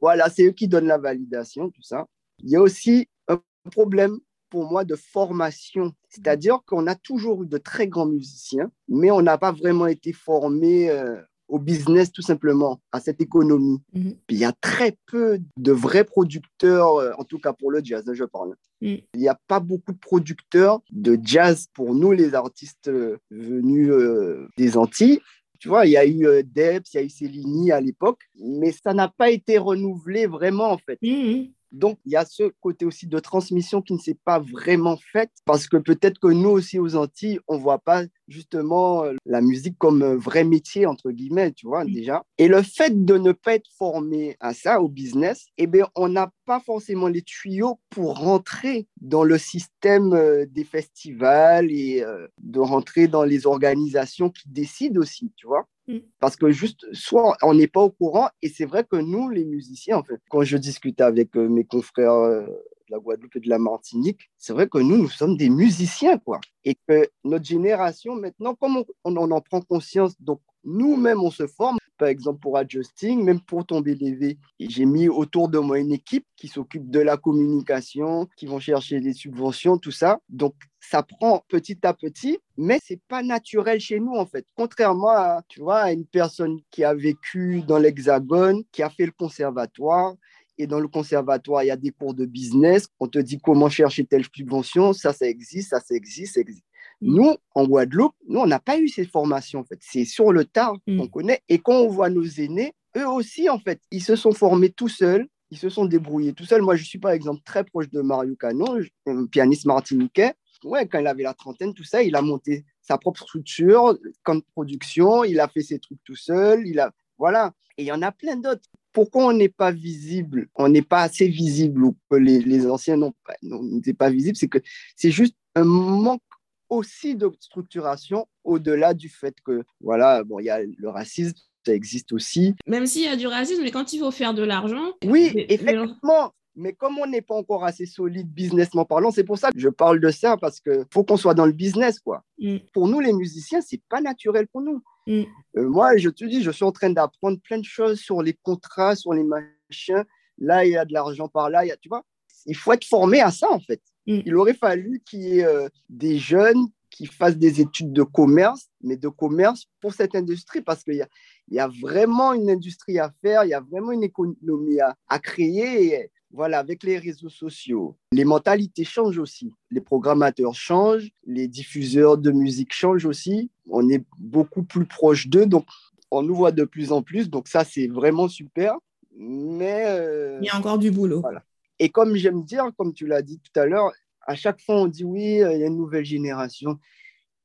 Voilà, 0.00 0.28
c'est 0.30 0.46
eux 0.46 0.52
qui 0.52 0.68
donnent 0.68 0.88
la 0.88 0.98
validation, 0.98 1.70
tout 1.70 1.82
ça. 1.82 2.06
Il 2.42 2.50
y 2.50 2.56
a 2.56 2.60
aussi 2.60 3.08
un 3.28 3.40
problème 3.70 4.18
pour 4.50 4.70
moi 4.70 4.84
de 4.84 4.96
formation, 4.96 5.92
c'est-à-dire 6.08 6.60
qu'on 6.66 6.86
a 6.86 6.94
toujours 6.94 7.42
eu 7.42 7.46
de 7.46 7.58
très 7.58 7.88
grands 7.88 8.06
musiciens, 8.06 8.70
mais 8.88 9.10
on 9.10 9.22
n'a 9.22 9.38
pas 9.38 9.52
vraiment 9.52 9.86
été 9.86 10.12
formé 10.12 10.90
euh, 10.90 11.20
au 11.48 11.58
business 11.58 12.10
tout 12.12 12.22
simplement, 12.22 12.80
à 12.92 13.00
cette 13.00 13.20
économie. 13.20 13.78
Mhm. 13.92 14.16
Puis 14.26 14.36
il 14.36 14.38
y 14.38 14.44
a 14.44 14.52
très 14.52 14.96
peu 15.06 15.38
de 15.56 15.72
vrais 15.72 16.04
producteurs, 16.04 16.96
euh, 16.96 17.12
en 17.18 17.24
tout 17.24 17.38
cas 17.38 17.52
pour 17.52 17.70
le 17.70 17.80
jazz, 17.82 18.04
je 18.12 18.24
parle. 18.24 18.54
Mhm. 18.80 18.98
Il 19.14 19.20
n'y 19.20 19.28
a 19.28 19.38
pas 19.46 19.60
beaucoup 19.60 19.92
de 19.92 19.98
producteurs 19.98 20.80
de 20.90 21.18
jazz 21.22 21.66
pour 21.74 21.94
nous, 21.94 22.12
les 22.12 22.34
artistes 22.34 22.88
euh, 22.88 23.18
venus 23.30 23.90
euh, 23.90 24.48
des 24.56 24.76
Antilles. 24.76 25.20
Tu 25.58 25.68
vois, 25.68 25.86
il 25.86 25.92
y 25.92 25.96
a 25.96 26.06
eu 26.06 26.44
Debs, 26.44 26.84
il 26.92 26.96
y 26.96 26.98
a 26.98 27.02
eu 27.02 27.08
Céline 27.08 27.72
à 27.72 27.80
l'époque, 27.80 28.20
mais 28.38 28.72
ça 28.72 28.92
n'a 28.92 29.08
pas 29.08 29.30
été 29.30 29.56
renouvelé 29.56 30.26
vraiment 30.26 30.70
en 30.70 30.78
fait. 30.78 30.98
Mhm. 31.00 31.48
Donc, 31.72 31.98
il 32.04 32.12
y 32.12 32.16
a 32.16 32.24
ce 32.24 32.50
côté 32.60 32.84
aussi 32.84 33.06
de 33.06 33.18
transmission 33.18 33.82
qui 33.82 33.92
ne 33.92 33.98
s'est 33.98 34.18
pas 34.24 34.38
vraiment 34.38 34.96
fait 35.12 35.30
parce 35.44 35.68
que 35.68 35.76
peut-être 35.76 36.18
que 36.18 36.28
nous 36.28 36.50
aussi 36.50 36.78
aux 36.78 36.96
Antilles, 36.96 37.40
on 37.48 37.56
ne 37.56 37.62
voit 37.62 37.78
pas 37.78 38.04
justement 38.28 39.04
euh, 39.04 39.14
la 39.24 39.40
musique 39.40 39.76
comme 39.78 40.02
un 40.02 40.16
vrai 40.16 40.44
métier, 40.44 40.86
entre 40.86 41.10
guillemets, 41.10 41.52
tu 41.52 41.66
vois, 41.66 41.84
déjà. 41.84 42.24
Et 42.38 42.48
le 42.48 42.62
fait 42.62 43.04
de 43.04 43.18
ne 43.18 43.32
pas 43.32 43.54
être 43.54 43.70
formé 43.78 44.36
à 44.40 44.54
ça, 44.54 44.80
au 44.80 44.88
business, 44.88 45.46
eh 45.58 45.66
bien, 45.66 45.88
on 45.94 46.08
n'a 46.08 46.30
pas 46.44 46.60
forcément 46.60 47.08
les 47.08 47.22
tuyaux 47.22 47.78
pour 47.90 48.18
rentrer 48.18 48.88
dans 49.00 49.24
le 49.24 49.38
système 49.38 50.12
euh, 50.12 50.46
des 50.48 50.64
festivals 50.64 51.70
et 51.70 52.02
euh, 52.02 52.26
de 52.42 52.60
rentrer 52.60 53.08
dans 53.08 53.24
les 53.24 53.46
organisations 53.46 54.30
qui 54.30 54.48
décident 54.48 55.00
aussi, 55.00 55.32
tu 55.36 55.46
vois. 55.46 55.66
Mm. 55.88 55.98
Parce 56.20 56.36
que 56.36 56.50
juste, 56.50 56.86
soit 56.92 57.36
on 57.42 57.54
n'est 57.54 57.68
pas 57.68 57.80
au 57.80 57.90
courant, 57.90 58.28
et 58.42 58.48
c'est 58.48 58.64
vrai 58.64 58.84
que 58.84 58.96
nous, 58.96 59.28
les 59.28 59.44
musiciens, 59.44 59.98
en 59.98 60.02
fait, 60.02 60.20
quand 60.30 60.42
je 60.42 60.56
discute 60.56 61.00
avec 61.00 61.36
euh, 61.36 61.48
mes 61.48 61.64
confrères 61.64 62.12
euh, 62.12 62.42
de 62.42 62.92
la 62.92 62.98
Guadeloupe 62.98 63.36
et 63.36 63.40
de 63.40 63.48
la 63.48 63.58
Martinique, 63.58 64.30
c'est 64.36 64.52
vrai 64.52 64.68
que 64.68 64.78
nous, 64.78 64.96
nous 64.96 65.08
sommes 65.08 65.36
des 65.36 65.50
musiciens, 65.50 66.18
quoi. 66.18 66.40
Et 66.64 66.76
que 66.88 67.08
notre 67.24 67.44
génération, 67.44 68.16
maintenant, 68.16 68.54
comme 68.54 68.78
on, 68.78 68.84
on 69.04 69.30
en 69.30 69.40
prend 69.40 69.60
conscience, 69.60 70.20
donc 70.20 70.40
nous-mêmes, 70.64 71.22
on 71.22 71.30
se 71.30 71.46
forme, 71.46 71.78
par 71.96 72.08
exemple 72.08 72.40
pour 72.40 72.56
Adjusting, 72.56 73.22
même 73.22 73.40
pour 73.40 73.66
tomber 73.66 73.94
BDV. 73.94 74.38
J'ai 74.60 74.84
mis 74.84 75.08
autour 75.08 75.48
de 75.48 75.58
moi 75.58 75.78
une 75.78 75.92
équipe 75.92 76.26
qui 76.36 76.48
s'occupe 76.48 76.90
de 76.90 77.00
la 77.00 77.16
communication, 77.16 78.28
qui 78.36 78.46
vont 78.46 78.60
chercher 78.60 79.00
des 79.00 79.12
subventions, 79.12 79.78
tout 79.78 79.90
ça. 79.90 80.18
Donc, 80.28 80.54
ça 80.80 81.02
prend 81.02 81.42
petit 81.48 81.78
à 81.84 81.94
petit, 81.94 82.38
mais 82.56 82.78
c'est 82.82 83.00
pas 83.08 83.22
naturel 83.22 83.80
chez 83.80 83.98
nous 83.98 84.14
en 84.14 84.26
fait. 84.26 84.46
Contrairement 84.54 85.10
à, 85.10 85.42
tu 85.48 85.60
vois, 85.60 85.80
à 85.80 85.92
une 85.92 86.06
personne 86.06 86.60
qui 86.70 86.84
a 86.84 86.94
vécu 86.94 87.62
dans 87.62 87.78
l'Hexagone, 87.78 88.62
qui 88.70 88.82
a 88.82 88.90
fait 88.90 89.06
le 89.06 89.12
conservatoire, 89.12 90.14
et 90.58 90.66
dans 90.66 90.80
le 90.80 90.88
conservatoire, 90.88 91.62
il 91.64 91.66
y 91.66 91.70
a 91.70 91.76
des 91.76 91.90
cours 91.90 92.14
de 92.14 92.24
business. 92.24 92.88
On 92.98 93.08
te 93.08 93.18
dit 93.18 93.38
comment 93.38 93.68
chercher 93.68 94.04
telle 94.04 94.24
subvention, 94.34 94.92
ça, 94.92 95.12
ça 95.12 95.26
existe, 95.28 95.70
ça, 95.70 95.80
ça 95.80 95.94
existe, 95.94 96.34
ça 96.34 96.40
existe. 96.40 96.65
Mm. 97.00 97.14
Nous, 97.16 97.36
en 97.54 97.66
Guadeloupe, 97.66 98.14
nous, 98.28 98.40
on 98.40 98.46
n'a 98.46 98.60
pas 98.60 98.78
eu 98.78 98.88
ces 98.88 99.04
formations, 99.04 99.60
en 99.60 99.64
fait. 99.64 99.78
C'est 99.80 100.04
sur 100.04 100.32
le 100.32 100.44
tard 100.44 100.76
mm. 100.86 100.98
qu'on 100.98 101.08
connaît. 101.08 101.42
Et 101.48 101.58
quand 101.58 101.74
on 101.74 101.88
voit 101.88 102.10
nos 102.10 102.24
aînés, 102.24 102.74
eux 102.96 103.08
aussi, 103.08 103.48
en 103.48 103.58
fait, 103.58 103.80
ils 103.90 104.02
se 104.02 104.16
sont 104.16 104.32
formés 104.32 104.70
tout 104.70 104.88
seuls, 104.88 105.26
ils 105.50 105.58
se 105.58 105.68
sont 105.68 105.84
débrouillés 105.84 106.32
tout 106.32 106.44
seuls. 106.44 106.62
Moi, 106.62 106.76
je 106.76 106.84
suis, 106.84 106.98
par 106.98 107.12
exemple, 107.12 107.42
très 107.44 107.64
proche 107.64 107.90
de 107.90 108.00
Mario 108.00 108.34
Cano, 108.36 108.78
un 109.06 109.26
pianiste 109.26 109.66
martiniquais. 109.66 110.34
Ouais, 110.64 110.88
quand 110.88 110.98
il 110.98 111.06
avait 111.06 111.22
la 111.22 111.34
trentaine, 111.34 111.74
tout 111.74 111.84
ça, 111.84 112.02
il 112.02 112.16
a 112.16 112.22
monté 112.22 112.64
sa 112.80 112.98
propre 112.98 113.20
structure, 113.20 113.96
comme 114.22 114.42
production, 114.54 115.22
il 115.22 115.38
a 115.38 115.48
fait 115.48 115.60
ses 115.60 115.78
trucs 115.78 116.02
tout 116.04 116.16
seul, 116.16 116.66
il 116.66 116.80
a... 116.80 116.92
Voilà. 117.18 117.52
Et 117.78 117.82
il 117.82 117.86
y 117.86 117.92
en 117.92 118.02
a 118.02 118.12
plein 118.12 118.36
d'autres. 118.36 118.68
Pourquoi 118.92 119.26
on 119.26 119.32
n'est 119.32 119.50
pas 119.50 119.70
visible? 119.70 120.48
On 120.54 120.68
n'est 120.68 120.82
pas 120.82 121.02
assez 121.02 121.28
visible 121.28 121.84
ou 121.84 121.96
que 122.10 122.16
les, 122.16 122.40
les 122.40 122.66
anciens 122.66 122.98
n'étaient 123.42 123.92
pas 123.92 124.08
visibles 124.08 124.36
C'est 124.36 124.48
que 124.48 124.58
c'est 124.96 125.10
juste 125.10 125.34
un 125.54 125.64
manque 125.64 126.22
aussi 126.68 127.16
de 127.16 127.30
structuration 127.40 128.26
au-delà 128.44 128.94
du 128.94 129.08
fait 129.08 129.34
que, 129.44 129.62
voilà, 129.80 130.24
bon, 130.24 130.38
il 130.38 130.46
y 130.46 130.50
a 130.50 130.60
le 130.62 130.88
racisme, 130.88 131.36
ça 131.64 131.74
existe 131.74 132.12
aussi. 132.12 132.54
Même 132.66 132.86
s'il 132.86 133.02
y 133.02 133.08
a 133.08 133.16
du 133.16 133.26
racisme, 133.26 133.62
mais 133.62 133.70
quand 133.70 133.92
il 133.92 133.98
faut 133.98 134.10
faire 134.10 134.34
de 134.34 134.42
l'argent. 134.42 134.92
Oui, 135.04 135.32
effectivement. 135.48 136.32
Mais 136.58 136.72
comme 136.72 136.98
on 136.98 137.06
n'est 137.06 137.20
pas 137.20 137.34
encore 137.34 137.64
assez 137.64 137.84
solide 137.84 138.32
businessment 138.32 138.86
parlant, 138.86 139.10
c'est 139.10 139.24
pour 139.24 139.36
ça 139.36 139.52
que 139.52 139.58
je 139.58 139.68
parle 139.68 140.00
de 140.00 140.10
ça, 140.10 140.38
parce 140.38 140.58
qu'il 140.58 140.86
faut 140.90 141.04
qu'on 141.04 141.18
soit 141.18 141.34
dans 141.34 141.44
le 141.44 141.52
business, 141.52 142.00
quoi. 142.00 142.24
Mm. 142.38 142.56
Pour 142.72 142.88
nous, 142.88 143.00
les 143.00 143.12
musiciens, 143.12 143.60
c'est 143.60 143.82
pas 143.90 144.00
naturel 144.00 144.46
pour 144.46 144.62
nous. 144.62 144.82
Mm. 145.06 145.24
Euh, 145.58 145.68
moi, 145.68 145.98
je 145.98 146.08
te 146.08 146.24
dis, 146.24 146.42
je 146.42 146.50
suis 146.50 146.64
en 146.64 146.72
train 146.72 146.88
d'apprendre 146.88 147.38
plein 147.42 147.58
de 147.58 147.64
choses 147.64 148.00
sur 148.00 148.22
les 148.22 148.32
contrats, 148.32 148.96
sur 148.96 149.12
les 149.12 149.22
machins. 149.22 150.04
Là, 150.38 150.64
il 150.64 150.72
y 150.72 150.76
a 150.78 150.86
de 150.86 150.94
l'argent 150.94 151.28
par 151.28 151.50
là, 151.50 151.64
il 151.64 151.68
y 151.68 151.72
a, 151.72 151.76
tu 151.76 151.90
vois. 151.90 152.04
Il 152.46 152.56
faut 152.56 152.72
être 152.72 152.86
formé 152.86 153.20
à 153.20 153.30
ça, 153.30 153.50
en 153.50 153.60
fait. 153.60 153.82
Mm. 154.06 154.20
Il 154.26 154.36
aurait 154.36 154.54
fallu 154.54 155.00
qu'il 155.04 155.20
y 155.20 155.38
ait 155.38 155.44
euh, 155.44 155.68
des 155.88 156.18
jeunes 156.18 156.66
qui 156.90 157.06
fassent 157.06 157.36
des 157.36 157.60
études 157.60 157.92
de 157.92 158.02
commerce, 158.02 158.68
mais 158.82 158.96
de 158.96 159.08
commerce 159.08 159.66
pour 159.80 159.92
cette 159.92 160.14
industrie, 160.14 160.62
parce 160.62 160.82
qu'il 160.82 160.94
y, 160.94 161.54
y 161.54 161.58
a, 161.58 161.68
vraiment 161.68 162.32
une 162.32 162.48
industrie 162.48 162.98
à 162.98 163.12
faire, 163.20 163.44
il 163.44 163.50
y 163.50 163.54
a 163.54 163.60
vraiment 163.60 163.92
une 163.92 164.02
économie 164.02 164.78
à, 164.80 165.18
créer. 165.18 165.94
Et, 165.94 166.10
voilà, 166.32 166.58
avec 166.58 166.82
les 166.82 166.98
réseaux 166.98 167.28
sociaux, 167.28 167.96
les 168.12 168.24
mentalités 168.24 168.84
changent 168.84 169.18
aussi. 169.18 169.52
Les 169.70 169.80
programmateurs 169.80 170.54
changent, 170.54 171.10
les 171.24 171.48
diffuseurs 171.48 172.18
de 172.18 172.30
musique 172.30 172.72
changent 172.72 173.06
aussi. 173.06 173.50
On 173.70 173.88
est 173.88 174.04
beaucoup 174.18 174.62
plus 174.62 174.86
proche 174.86 175.28
d'eux, 175.28 175.46
donc 175.46 175.64
on 176.10 176.22
nous 176.22 176.34
voit 176.34 176.52
de 176.52 176.64
plus 176.64 176.92
en 176.92 177.02
plus. 177.02 177.30
Donc 177.30 177.48
ça, 177.48 177.64
c'est 177.64 177.86
vraiment 177.86 178.28
super. 178.28 178.76
Mais 179.18 179.84
euh, 179.86 180.38
il 180.42 180.46
y 180.46 180.50
a 180.50 180.56
encore 180.56 180.78
du 180.78 180.90
boulot. 180.90 181.20
Voilà. 181.20 181.42
Et 181.78 181.90
comme 181.90 182.16
j'aime 182.16 182.44
dire, 182.44 182.70
comme 182.76 182.92
tu 182.92 183.06
l'as 183.06 183.22
dit 183.22 183.38
tout 183.40 183.58
à 183.58 183.66
l'heure, 183.66 183.92
à 184.22 184.34
chaque 184.34 184.60
fois 184.60 184.76
on 184.76 184.86
dit 184.86 185.04
oui, 185.04 185.42
euh, 185.42 185.52
il 185.52 185.60
y 185.60 185.64
a 185.64 185.66
une 185.66 185.76
nouvelle 185.76 186.04
génération. 186.04 186.78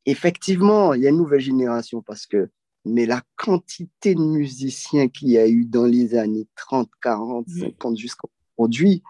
Effectivement, 0.05 0.93
il 0.93 1.01
y 1.01 1.07
a 1.07 1.09
une 1.09 1.17
nouvelle 1.17 1.41
génération 1.41 2.01
parce 2.01 2.25
que, 2.25 2.50
mais 2.85 3.05
la 3.05 3.21
quantité 3.35 4.15
de 4.15 4.21
musiciens 4.21 5.07
qu'il 5.07 5.29
y 5.29 5.38
a 5.38 5.47
eu 5.47 5.65
dans 5.65 5.85
les 5.85 6.15
années 6.15 6.47
30, 6.55 6.89
40, 7.01 7.47
50 7.47 7.97
jusqu'à 7.97 8.27
aujourd'hui, 8.57 9.03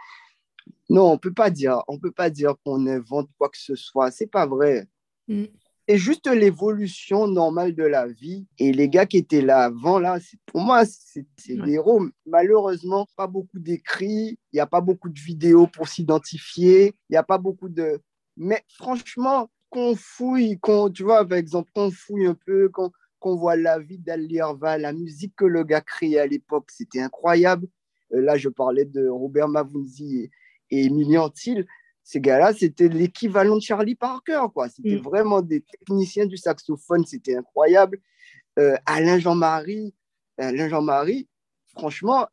non, 0.89 1.09
on 1.09 1.17
peut 1.17 1.33
pas 1.33 1.49
dire, 1.49 1.81
on 1.87 1.97
peut 1.97 2.11
pas 2.11 2.29
dire 2.29 2.55
qu'on 2.65 2.85
invente 2.85 3.29
quoi 3.37 3.47
que 3.47 3.57
ce 3.57 3.75
soit. 3.75 4.11
C'est 4.11 4.27
pas 4.27 4.45
vrai. 4.45 4.87
Mm. 5.29 5.45
C'est 5.91 5.97
juste 5.97 6.27
l'évolution 6.27 7.27
normale 7.27 7.75
de 7.75 7.83
la 7.83 8.07
vie. 8.07 8.47
Et 8.57 8.71
les 8.71 8.87
gars 8.87 9.05
qui 9.05 9.17
étaient 9.17 9.41
là 9.41 9.63
avant, 9.63 9.99
là, 9.99 10.19
pour 10.45 10.61
moi, 10.61 10.83
c'est 10.85 11.25
des 11.45 11.73
héros. 11.73 12.05
Malheureusement, 12.25 13.07
pas 13.17 13.27
beaucoup 13.27 13.59
d'écrits, 13.59 14.39
il 14.53 14.55
n'y 14.55 14.61
a 14.61 14.67
pas 14.67 14.79
beaucoup 14.79 15.09
de 15.09 15.19
vidéos 15.19 15.67
pour 15.67 15.89
s'identifier, 15.89 16.93
il 17.09 17.11
n'y 17.11 17.17
a 17.17 17.23
pas 17.23 17.37
beaucoup 17.37 17.67
de... 17.67 17.99
Mais 18.37 18.63
franchement, 18.69 19.49
qu'on 19.69 19.93
fouille, 19.97 20.57
qu'on, 20.59 20.89
tu 20.89 21.03
vois, 21.03 21.27
par 21.27 21.37
exemple, 21.37 21.69
qu'on 21.75 21.91
fouille 21.91 22.25
un 22.25 22.37
peu, 22.45 22.69
qu'on 22.69 23.35
voit 23.35 23.57
la 23.57 23.77
vie 23.77 23.99
d'Alierva, 23.99 24.77
la 24.77 24.93
musique 24.93 25.33
que 25.35 25.43
le 25.45 25.65
gars 25.65 25.81
créait 25.81 26.19
à 26.19 26.25
l'époque, 26.25 26.71
c'était 26.71 27.01
incroyable. 27.01 27.67
Euh, 28.13 28.21
là, 28.21 28.37
je 28.37 28.47
parlais 28.47 28.85
de 28.85 29.09
Robert 29.09 29.49
Mavunzi 29.49 30.19
et, 30.19 30.31
et 30.69 30.85
Emilien 30.85 31.23
ces 32.03 32.19
gars-là, 32.19 32.53
c'était 32.53 32.87
l'équivalent 32.87 33.55
de 33.55 33.61
Charlie 33.61 33.95
Parker, 33.95 34.45
quoi. 34.53 34.69
C'était 34.69 34.97
mm. 34.97 35.03
vraiment 35.03 35.41
des 35.41 35.61
techniciens 35.61 36.25
du 36.25 36.37
saxophone, 36.37 37.05
c'était 37.05 37.35
incroyable. 37.35 37.99
Euh, 38.59 38.75
Alain 38.85 39.19
Jean-Marie, 39.19 39.93
Alain 40.37 40.67
Jean-Marie, 40.67 41.27
franchement, 41.73 42.27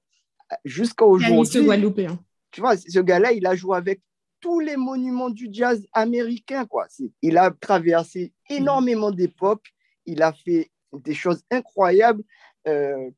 jusqu'à 0.65 1.05
aujourd'hui. 1.05 1.65
Guadeloupéen. 1.65 2.19
Tu 2.51 2.61
vois, 2.61 2.77
ce 2.77 2.99
gars-là, 3.01 3.33
il 3.33 3.47
a 3.47 3.55
joué 3.55 3.77
avec 3.77 4.01
tous 4.41 4.61
les 4.61 4.77
monuments 4.77 5.31
du 5.31 5.49
jazz 5.51 5.85
américain, 5.93 6.65
quoi. 6.65 6.87
Il 7.23 7.37
a 7.37 7.51
traversé 7.51 8.33
énormément 8.49 9.11
d'époques, 9.11 9.73
il 10.07 10.23
a 10.23 10.33
fait 10.33 10.71
des 10.93 11.15
choses 11.15 11.43
incroyables. 11.51 12.23
Euh, 12.67 13.11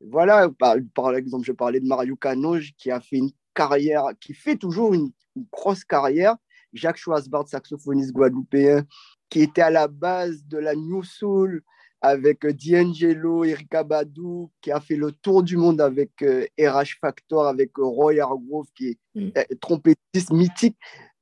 voilà, 0.00 0.48
par, 0.58 0.76
par, 0.94 1.14
exemple, 1.14 1.44
je 1.44 1.52
parlais 1.52 1.80
de 1.80 1.86
Mario 1.86 2.16
Canoge 2.16 2.72
qui 2.76 2.90
a 2.90 3.00
fait 3.00 3.16
une 3.16 3.30
carrière, 3.54 4.04
qui 4.20 4.34
fait 4.34 4.56
toujours 4.56 4.94
une 4.94 5.12
grosse 5.52 5.84
carrière. 5.84 6.36
Jacques 6.72 6.96
Schwarzbart, 6.96 7.48
saxophoniste 7.48 8.12
guadeloupéen, 8.12 8.84
qui 9.28 9.42
était 9.42 9.62
à 9.62 9.70
la 9.70 9.88
base 9.88 10.44
de 10.46 10.58
la 10.58 10.74
New 10.74 11.02
Soul 11.02 11.62
avec 12.02 12.44
euh, 12.44 12.52
D'Angelo, 12.52 13.44
Erika 13.44 13.84
Badou, 13.84 14.50
qui 14.60 14.72
a 14.72 14.80
fait 14.80 14.96
le 14.96 15.12
tour 15.12 15.42
du 15.42 15.56
monde 15.56 15.80
avec 15.80 16.10
RH 16.20 16.24
euh, 16.24 16.84
Factor, 17.00 17.46
avec 17.46 17.78
euh, 17.78 17.84
Roy 17.84 18.18
Hargrove, 18.18 18.66
qui 18.74 18.88
est 18.88 18.98
mm. 19.14 19.56
trompettiste 19.60 20.32
mythique. 20.32 20.76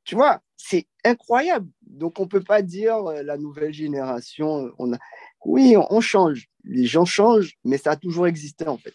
Tu 0.04 0.14
vois, 0.14 0.40
c'est 0.56 0.86
incroyable. 1.04 1.68
Donc, 1.82 2.18
on 2.18 2.24
ne 2.24 2.28
peut 2.28 2.42
pas 2.42 2.62
dire 2.62 3.02
la 3.02 3.36
nouvelle 3.36 3.74
génération. 3.74 4.72
On 4.78 4.94
a... 4.94 4.98
Oui, 5.44 5.76
on 5.90 6.00
change. 6.00 6.48
Les 6.64 6.86
gens 6.86 7.04
changent, 7.04 7.56
mais 7.64 7.76
ça 7.76 7.92
a 7.92 7.96
toujours 7.96 8.26
existé, 8.26 8.66
en 8.66 8.78
fait. 8.78 8.94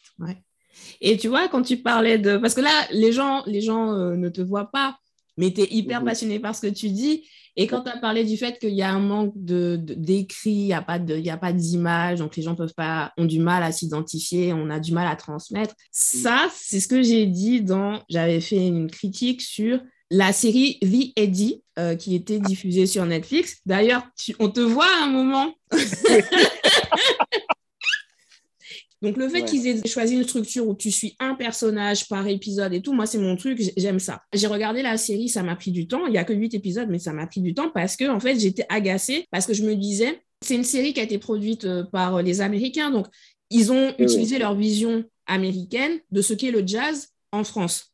Et 0.99 1.17
tu 1.17 1.27
vois, 1.27 1.47
quand 1.47 1.61
tu 1.61 1.77
parlais 1.77 2.17
de... 2.17 2.37
Parce 2.37 2.55
que 2.55 2.61
là, 2.61 2.87
les 2.91 3.11
gens, 3.11 3.43
les 3.45 3.61
gens 3.61 3.91
ne 3.93 4.29
te 4.29 4.41
voient 4.41 4.71
pas, 4.71 4.97
mais 5.37 5.51
tu 5.51 5.61
es 5.61 5.67
hyper 5.71 6.01
mhm. 6.01 6.07
passionné 6.07 6.39
par 6.39 6.55
ce 6.55 6.61
que 6.61 6.73
tu 6.73 6.89
dis. 6.89 7.27
Et 7.57 7.67
quand 7.67 7.83
tu 7.83 7.89
as 7.89 7.97
parlé 7.97 8.25
du 8.25 8.35
fait 8.35 8.59
qu'il 8.59 8.73
y 8.73 8.81
a 8.81 8.91
un 8.91 8.99
manque 8.99 9.31
d'écrit, 9.35 10.51
il 10.51 10.65
n'y 10.65 10.73
a 10.73 10.81
pas 10.81 11.53
d'image, 11.53 12.19
donc 12.19 12.35
les 12.35 12.43
gens 12.43 12.55
peuvent 12.55 12.73
pas, 12.73 13.13
ont 13.17 13.23
du 13.23 13.39
mal 13.39 13.63
à 13.63 13.71
s'identifier, 13.71 14.51
on 14.51 14.69
a 14.69 14.79
du 14.79 14.91
mal 14.91 15.07
à 15.07 15.15
transmettre. 15.15 15.73
Mm. 15.73 15.75
Ça, 15.91 16.49
c'est 16.53 16.81
ce 16.81 16.87
que 16.89 17.01
j'ai 17.01 17.25
dit 17.25 17.61
dans, 17.61 18.01
j'avais 18.09 18.41
fait 18.41 18.67
une 18.67 18.91
critique 18.91 19.41
sur 19.41 19.79
la 20.11 20.33
série 20.33 20.79
The 20.81 21.13
Eddie, 21.15 21.63
euh, 21.79 21.95
qui 21.95 22.15
était 22.15 22.39
diffusée 22.39 22.85
sur 22.85 23.05
Netflix. 23.05 23.57
D'ailleurs, 23.65 24.03
on 24.39 24.49
te 24.49 24.59
voit 24.59 24.85
à 24.85 25.05
un 25.05 25.09
moment. 25.09 25.53
Donc, 29.01 29.17
le 29.17 29.29
fait 29.29 29.43
qu'ils 29.43 29.67
aient 29.67 29.87
choisi 29.87 30.15
une 30.15 30.23
structure 30.23 30.67
où 30.67 30.73
tu 30.73 30.89
suis 30.89 31.15
un 31.19 31.35
personnage 31.35 32.07
par 32.07 32.27
épisode 32.27 32.73
et 32.73 32.81
tout, 32.81 32.93
moi, 32.93 33.05
c'est 33.05 33.17
mon 33.17 33.35
truc, 33.35 33.61
j'aime 33.77 33.99
ça. 33.99 34.21
J'ai 34.33 34.47
regardé 34.47 34.81
la 34.81 34.97
série, 34.97 35.29
ça 35.29 35.43
m'a 35.43 35.55
pris 35.55 35.71
du 35.71 35.87
temps. 35.87 36.07
Il 36.07 36.11
n'y 36.11 36.17
a 36.17 36.23
que 36.23 36.33
huit 36.33 36.53
épisodes, 36.53 36.87
mais 36.89 36.99
ça 36.99 37.13
m'a 37.13 37.27
pris 37.27 37.41
du 37.41 37.53
temps 37.53 37.69
parce 37.69 37.95
que, 37.95 38.09
en 38.09 38.19
fait, 38.19 38.39
j'étais 38.39 38.65
agacée 38.69 39.27
parce 39.31 39.45
que 39.45 39.53
je 39.53 39.63
me 39.63 39.75
disais, 39.75 40.21
c'est 40.41 40.55
une 40.55 40.63
série 40.63 40.93
qui 40.93 40.99
a 40.99 41.03
été 41.03 41.17
produite 41.17 41.65
euh, 41.65 41.83
par 41.83 42.21
les 42.21 42.41
Américains. 42.41 42.91
Donc, 42.91 43.07
ils 43.49 43.71
ont 43.71 43.93
utilisé 43.99 44.39
leur 44.39 44.55
vision 44.55 45.03
américaine 45.27 45.99
de 46.11 46.21
ce 46.21 46.33
qu'est 46.33 46.51
le 46.51 46.65
jazz 46.65 47.09
en 47.31 47.43
France. 47.43 47.91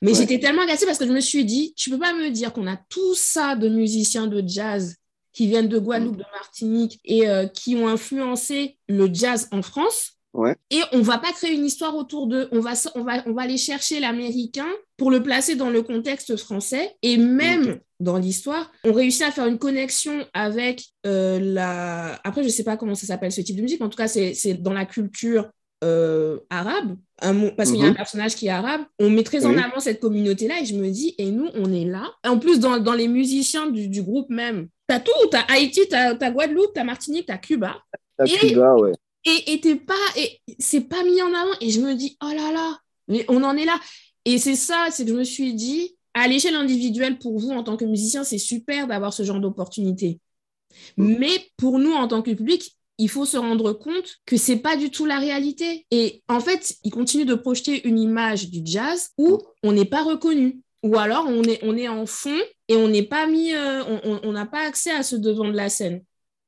Mais 0.00 0.14
j'étais 0.14 0.38
tellement 0.38 0.62
agacée 0.62 0.86
parce 0.86 0.98
que 0.98 1.06
je 1.06 1.12
me 1.12 1.20
suis 1.20 1.44
dit, 1.44 1.74
tu 1.76 1.90
peux 1.90 1.98
pas 1.98 2.12
me 2.12 2.30
dire 2.30 2.52
qu'on 2.52 2.66
a 2.66 2.76
tout 2.88 3.14
ça 3.14 3.56
de 3.56 3.68
musiciens 3.68 4.26
de 4.26 4.42
jazz 4.46 4.96
qui 5.32 5.46
viennent 5.46 5.68
de 5.68 5.78
Guadeloupe, 5.78 6.18
de 6.18 6.24
Martinique 6.32 7.00
et 7.04 7.28
euh, 7.28 7.46
qui 7.46 7.74
ont 7.76 7.88
influencé 7.88 8.78
le 8.88 9.12
jazz 9.12 9.48
en 9.50 9.62
France? 9.62 10.18
Et 10.70 10.80
on 10.92 11.02
va 11.02 11.18
pas 11.18 11.32
créer 11.32 11.54
une 11.54 11.64
histoire 11.64 11.94
autour 11.94 12.26
d'eux. 12.26 12.48
On 12.52 12.60
va, 12.60 12.72
on, 12.94 13.02
va, 13.02 13.22
on 13.26 13.32
va 13.32 13.42
aller 13.42 13.58
chercher 13.58 14.00
l'américain 14.00 14.68
pour 14.96 15.10
le 15.10 15.22
placer 15.22 15.56
dans 15.56 15.68
le 15.68 15.82
contexte 15.82 16.36
français. 16.36 16.96
Et 17.02 17.18
même 17.18 17.80
dans 18.00 18.16
l'histoire, 18.16 18.70
on 18.84 18.92
réussit 18.92 19.22
à 19.22 19.30
faire 19.30 19.46
une 19.46 19.58
connexion 19.58 20.26
avec 20.32 20.84
euh, 21.06 21.38
la. 21.38 22.18
Après, 22.24 22.42
je 22.42 22.48
sais 22.48 22.64
pas 22.64 22.76
comment 22.76 22.94
ça 22.94 23.06
s'appelle 23.06 23.32
ce 23.32 23.42
type 23.42 23.56
de 23.56 23.62
musique, 23.62 23.82
en 23.82 23.88
tout 23.88 23.96
cas, 23.96 24.08
c'est 24.08 24.54
dans 24.54 24.72
la 24.72 24.86
culture 24.86 25.50
euh, 25.84 26.38
arabe, 26.48 26.96
parce 27.20 27.70
qu'il 27.70 27.80
y 27.80 27.82
a 27.82 27.86
un 27.86 27.90
mhm. 27.90 27.96
personnage 27.96 28.34
qui 28.36 28.46
est 28.46 28.50
arabe, 28.50 28.82
on 29.00 29.10
met 29.10 29.24
très 29.24 29.44
en 29.44 29.56
avant 29.58 29.80
cette 29.80 30.00
communauté-là 30.00 30.60
et 30.60 30.64
je 30.64 30.76
me 30.76 30.88
dis, 30.88 31.14
et 31.18 31.30
nous, 31.30 31.48
on 31.54 31.72
est 31.72 31.84
là. 31.84 32.08
En 32.24 32.38
plus, 32.38 32.60
dans, 32.60 32.78
dans 32.78 32.94
les 32.94 33.08
musiciens 33.08 33.68
du, 33.68 33.88
du 33.88 34.02
groupe 34.02 34.30
même, 34.30 34.68
tu 34.88 34.94
as 34.94 35.00
tout, 35.00 35.10
tu 35.30 35.36
as 35.36 35.44
Haïti, 35.52 35.80
tu 35.88 35.96
as, 35.96 36.14
Guadeloupe, 36.30 36.72
tu 36.72 36.80
as 36.80 36.84
Martinique, 36.84 37.26
tu 37.26 37.32
as 37.32 37.38
Cuba. 37.38 37.76
As 38.18 38.26
Cuba, 38.26 38.76
ouais 38.76 38.92
et 39.24 39.60
t'es 39.60 39.76
pas 39.76 39.94
et 40.16 40.40
c'est 40.58 40.82
pas 40.82 41.02
mis 41.04 41.22
en 41.22 41.32
avant. 41.32 41.52
Et 41.60 41.70
je 41.70 41.80
me 41.80 41.94
dis 41.94 42.16
oh 42.22 42.28
là 42.34 42.52
là 42.52 42.78
mais 43.08 43.24
on 43.28 43.42
en 43.42 43.56
est 43.56 43.64
là. 43.64 43.78
Et 44.24 44.38
c'est 44.38 44.56
ça 44.56 44.88
c'est 44.90 45.04
que 45.04 45.10
je 45.10 45.16
me 45.16 45.24
suis 45.24 45.54
dit 45.54 45.96
à 46.14 46.28
l'échelle 46.28 46.54
individuelle 46.54 47.18
pour 47.18 47.38
vous 47.38 47.50
en 47.50 47.62
tant 47.62 47.76
que 47.76 47.84
musicien 47.84 48.24
c'est 48.24 48.38
super 48.38 48.86
d'avoir 48.86 49.12
ce 49.12 49.22
genre 49.22 49.40
d'opportunité. 49.40 50.20
Mm. 50.96 51.16
mais 51.18 51.46
pour 51.58 51.78
nous 51.78 51.92
en 51.92 52.08
tant 52.08 52.22
que 52.22 52.30
public 52.30 52.78
il 52.96 53.10
faut 53.10 53.26
se 53.26 53.36
rendre 53.36 53.72
compte 53.72 54.20
que 54.24 54.36
c'est 54.36 54.56
pas 54.56 54.76
du 54.76 54.90
tout 54.90 55.06
la 55.06 55.18
réalité. 55.18 55.86
Et 55.90 56.22
en 56.28 56.40
fait 56.40 56.76
ils 56.84 56.90
continuent 56.90 57.26
de 57.26 57.34
projeter 57.34 57.86
une 57.86 57.98
image 57.98 58.50
du 58.50 58.60
jazz 58.64 59.10
où 59.18 59.38
on 59.62 59.72
n'est 59.72 59.84
pas 59.84 60.02
reconnu. 60.02 60.60
Ou 60.82 60.98
alors 60.98 61.26
on 61.28 61.42
est 61.44 61.60
on 61.62 61.76
est 61.76 61.88
en 61.88 62.06
fond 62.06 62.40
et 62.68 62.76
on 62.76 62.88
n'est 62.88 63.04
pas 63.04 63.26
mis 63.26 63.54
euh, 63.54 63.84
on 64.02 64.32
n'a 64.32 64.46
pas 64.46 64.66
accès 64.66 64.90
à 64.90 65.02
ce 65.02 65.14
devant 65.14 65.48
de 65.48 65.56
la 65.56 65.68
scène 65.68 66.02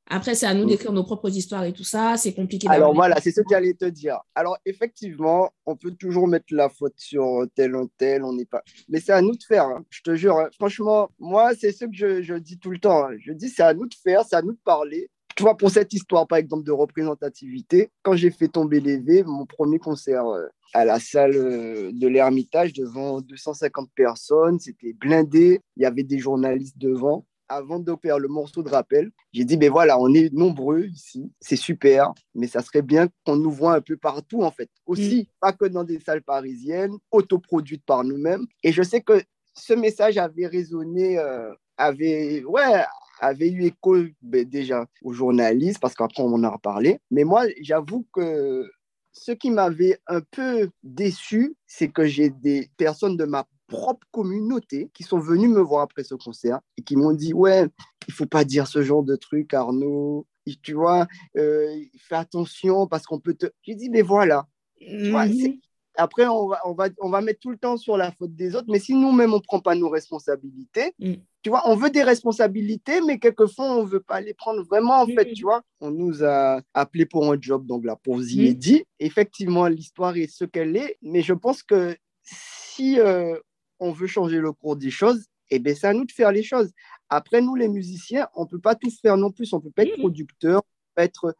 après, 0.07 0.35
c'est 0.35 0.45
à 0.45 0.53
nous 0.53 0.65
d'écrire 0.65 0.91
nos 0.91 1.03
propres 1.03 1.35
histoires 1.35 1.63
et 1.63 1.73
tout 1.73 1.83
ça. 1.83 2.15
C'est 2.17 2.33
compliqué. 2.33 2.67
Alors 2.69 2.93
voilà, 2.93 3.15
c'est 3.21 3.31
ce 3.31 3.41
que 3.41 3.47
j'allais 3.49 3.73
te 3.73 3.85
dire. 3.85 4.19
Alors 4.35 4.57
effectivement, 4.65 5.51
on 5.65 5.75
peut 5.75 5.91
toujours 5.91 6.27
mettre 6.27 6.45
la 6.51 6.69
faute 6.69 6.93
sur 6.97 7.45
tel 7.55 7.75
ou 7.75 7.89
tel. 7.97 8.23
On 8.23 8.33
n'est 8.33 8.45
pas. 8.45 8.61
Mais 8.87 8.99
c'est 8.99 9.13
à 9.13 9.21
nous 9.21 9.35
de 9.35 9.43
faire. 9.43 9.65
Hein. 9.65 9.83
Je 9.89 10.01
te 10.01 10.15
jure. 10.15 10.37
Hein. 10.37 10.49
Franchement, 10.55 11.09
moi, 11.17 11.53
c'est 11.59 11.71
ce 11.71 11.85
que 11.85 11.93
je, 11.93 12.21
je, 12.21 12.35
dis 12.35 12.59
tout 12.59 12.69
le 12.69 12.77
temps. 12.77 13.05
Hein. 13.05 13.15
Je 13.19 13.33
dis, 13.33 13.49
c'est 13.49 13.63
à 13.63 13.73
nous 13.73 13.87
de 13.87 13.95
faire, 13.95 14.23
c'est 14.27 14.35
à 14.35 14.41
nous 14.43 14.53
de 14.53 14.59
parler. 14.63 15.09
Tu 15.35 15.43
vois, 15.43 15.57
pour 15.57 15.69
cette 15.69 15.91
histoire, 15.91 16.27
par 16.27 16.37
exemple, 16.37 16.63
de 16.63 16.71
représentativité, 16.71 17.89
quand 18.03 18.15
j'ai 18.15 18.31
fait 18.31 18.47
tomber 18.47 18.79
les 18.79 18.97
V, 18.97 19.23
mon 19.23 19.45
premier 19.45 19.79
concert 19.79 20.25
euh, 20.27 20.45
à 20.73 20.85
la 20.85 20.99
salle 20.99 21.35
euh, 21.35 21.91
de 21.91 22.07
l'Ermitage 22.07 22.71
devant 22.71 23.19
250 23.19 23.89
personnes, 23.95 24.59
c'était 24.59 24.93
blindé. 24.93 25.59
Il 25.75 25.83
y 25.83 25.85
avait 25.85 26.03
des 26.03 26.19
journalistes 26.19 26.77
devant 26.77 27.25
avant 27.49 27.79
d'opérer 27.79 28.19
le 28.19 28.27
morceau 28.27 28.63
de 28.63 28.69
rappel, 28.69 29.11
j'ai 29.33 29.45
dit, 29.45 29.57
ben 29.57 29.71
voilà, 29.71 29.99
on 29.99 30.13
est 30.13 30.33
nombreux 30.33 30.85
ici, 30.85 31.31
c'est 31.39 31.55
super, 31.55 32.13
mais 32.33 32.47
ça 32.47 32.61
serait 32.61 32.81
bien 32.81 33.07
qu'on 33.25 33.35
nous 33.35 33.51
voit 33.51 33.75
un 33.75 33.81
peu 33.81 33.97
partout, 33.97 34.43
en 34.43 34.51
fait. 34.51 34.69
Aussi, 34.85 35.23
mm. 35.23 35.35
pas 35.39 35.53
que 35.53 35.65
dans 35.65 35.83
des 35.83 35.99
salles 35.99 36.23
parisiennes, 36.23 36.97
autoproduites 37.11 37.85
par 37.85 38.03
nous-mêmes. 38.03 38.45
Et 38.63 38.71
je 38.71 38.83
sais 38.83 39.01
que 39.01 39.21
ce 39.53 39.73
message 39.73 40.17
avait 40.17 40.47
résonné, 40.47 41.17
euh, 41.17 41.51
avait, 41.77 42.43
ouais, 42.43 42.83
avait 43.19 43.49
eu 43.49 43.63
écho 43.63 43.97
ben, 44.21 44.45
déjà 44.45 44.85
aux 45.01 45.13
journalistes, 45.13 45.79
parce 45.79 45.93
qu'après, 45.93 46.23
on 46.23 46.33
en 46.33 46.43
a 46.43 46.49
reparlé. 46.49 46.99
Mais 47.11 47.23
moi, 47.23 47.45
j'avoue 47.61 48.05
que 48.13 48.69
ce 49.11 49.31
qui 49.31 49.49
m'avait 49.49 49.97
un 50.07 50.21
peu 50.21 50.69
déçu, 50.83 51.55
c'est 51.65 51.87
que 51.87 52.05
j'ai 52.05 52.29
des 52.29 52.69
personnes 52.77 53.15
de 53.17 53.25
ma 53.25 53.47
propre 53.67 54.05
communauté 54.11 54.89
qui 54.93 55.03
sont 55.03 55.19
venus 55.19 55.49
me 55.49 55.61
voir 55.61 55.81
après 55.81 56.03
ce 56.03 56.15
concert 56.15 56.59
et 56.77 56.81
qui 56.81 56.95
m'ont 56.95 57.13
dit 57.13 57.33
Ouais, 57.33 57.67
il 58.07 58.13
faut 58.13 58.25
pas 58.25 58.43
dire 58.43 58.67
ce 58.67 58.81
genre 58.81 59.03
de 59.03 59.15
truc, 59.15 59.53
Arnaud. 59.53 60.25
Tu 60.61 60.73
vois, 60.73 61.07
euh, 61.37 61.75
fais 61.97 62.15
attention 62.15 62.87
parce 62.87 63.05
qu'on 63.05 63.19
peut 63.19 63.33
te. 63.33 63.47
J'ai 63.63 63.75
dit 63.75 63.89
Mais 63.89 64.03
voilà. 64.03 64.47
Mhm. 64.81 65.57
après, 65.95 66.27
on 66.27 66.47
va, 66.47 66.59
on, 66.65 66.73
va, 66.73 66.89
on 66.99 67.09
va 67.09 67.21
mettre 67.21 67.39
tout 67.39 67.49
le 67.49 67.57
temps 67.57 67.77
sur 67.77 67.97
la 67.97 68.11
faute 68.11 68.35
des 68.35 68.55
autres, 68.55 68.67
mais 68.69 68.79
si 68.79 68.93
nous-mêmes, 68.93 69.33
on 69.33 69.37
ne 69.37 69.41
prend 69.41 69.59
pas 69.59 69.73
nos 69.73 69.89
responsabilités, 69.89 70.93
mm. 70.99 71.13
tu 71.41 71.49
vois, 71.49 71.63
on 71.69 71.75
veut 71.75 71.89
des 71.89 72.03
responsabilités, 72.03 72.99
mais 73.01 73.17
quelquefois, 73.17 73.71
on 73.71 73.83
ne 73.83 73.87
veut 73.87 74.01
pas 74.01 74.19
les 74.19 74.33
prendre 74.33 74.61
vraiment, 74.63 75.01
en 75.01 75.07
fait, 75.07 75.31
mm. 75.31 75.33
tu 75.33 75.43
vois. 75.43 75.61
On 75.79 75.91
nous 75.91 76.23
a 76.23 76.61
appelé 76.73 77.05
pour 77.05 77.31
un 77.31 77.37
job, 77.39 77.65
donc 77.65 77.85
la 77.85 77.95
pause 77.95 78.33
y 78.33 78.47
est 78.47 78.53
dit. 78.53 78.83
Effectivement, 78.99 79.67
l'histoire 79.67 80.15
est 80.17 80.27
ce 80.27 80.43
qu'elle 80.43 80.75
est, 80.75 80.97
mais 81.01 81.21
je 81.21 81.33
pense 81.33 81.63
que 81.63 81.95
si 82.23 82.99
euh, 82.99 83.39
on 83.79 83.91
veut 83.91 84.07
changer 84.07 84.39
le 84.39 84.51
cours 84.51 84.75
des 84.75 84.91
choses, 84.91 85.25
et 85.51 85.57
eh 85.57 85.59
bien, 85.59 85.75
c'est 85.75 85.87
à 85.87 85.93
nous 85.93 86.05
de 86.05 86.11
faire 86.11 86.31
les 86.31 86.41
choses. 86.41 86.71
Après, 87.09 87.39
nous, 87.39 87.55
les 87.55 87.67
musiciens, 87.67 88.27
on 88.33 88.43
ne 88.43 88.47
peut 88.47 88.59
pas 88.59 88.73
tout 88.73 88.89
faire 88.89 89.15
non 89.15 89.31
plus. 89.31 89.53
On 89.53 89.57
ne 89.57 89.61
peut 89.61 89.71
pas 89.71 89.83
être 89.83 89.97
producteur, 89.97 90.63
être... 90.97 91.35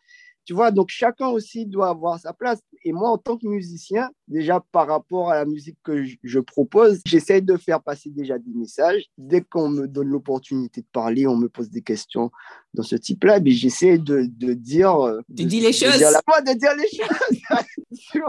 Tu 0.46 0.54
vois, 0.54 0.70
donc 0.70 0.90
chacun 0.90 1.30
aussi 1.30 1.66
doit 1.66 1.90
avoir 1.90 2.20
sa 2.20 2.32
place. 2.32 2.60
Et 2.84 2.92
moi, 2.92 3.10
en 3.10 3.18
tant 3.18 3.36
que 3.36 3.48
musicien, 3.48 4.12
déjà 4.28 4.64
par 4.72 4.86
rapport 4.88 5.32
à 5.32 5.38
la 5.38 5.46
musique 5.46 5.80
que 5.84 6.06
je, 6.24 6.40
propose, 6.40 7.02
j'essaie 7.04 7.42
de 7.42 7.58
faire 7.58 7.82
passer 7.82 8.12
déjà 8.12 8.38
des 8.38 8.54
messages. 8.54 9.06
Dès 9.18 9.42
qu'on 9.42 9.70
me 9.70 9.88
donne 9.88 10.10
l'opportunité 10.10 10.82
de 10.82 10.88
parler, 10.94 11.26
on 11.26 11.36
me 11.36 11.50
pose 11.50 11.72
des 11.72 11.82
questions 11.82 12.30
dans 12.76 12.84
ce 12.84 12.96
type-là, 12.96 13.40
mais 13.40 13.50
j'essaie 13.50 13.98
de, 13.98 14.30
de, 14.30 14.54
dire... 14.54 14.96
Euh, 15.04 15.22
tu 15.36 15.46
dis 15.46 15.62
les 15.62 15.74
choses. 15.74 15.94
De 15.94 15.98
dire, 15.98 16.12
la, 16.12 16.42
de 16.42 16.60
dire 16.60 16.76
les 16.76 16.90
choses. 17.98 18.22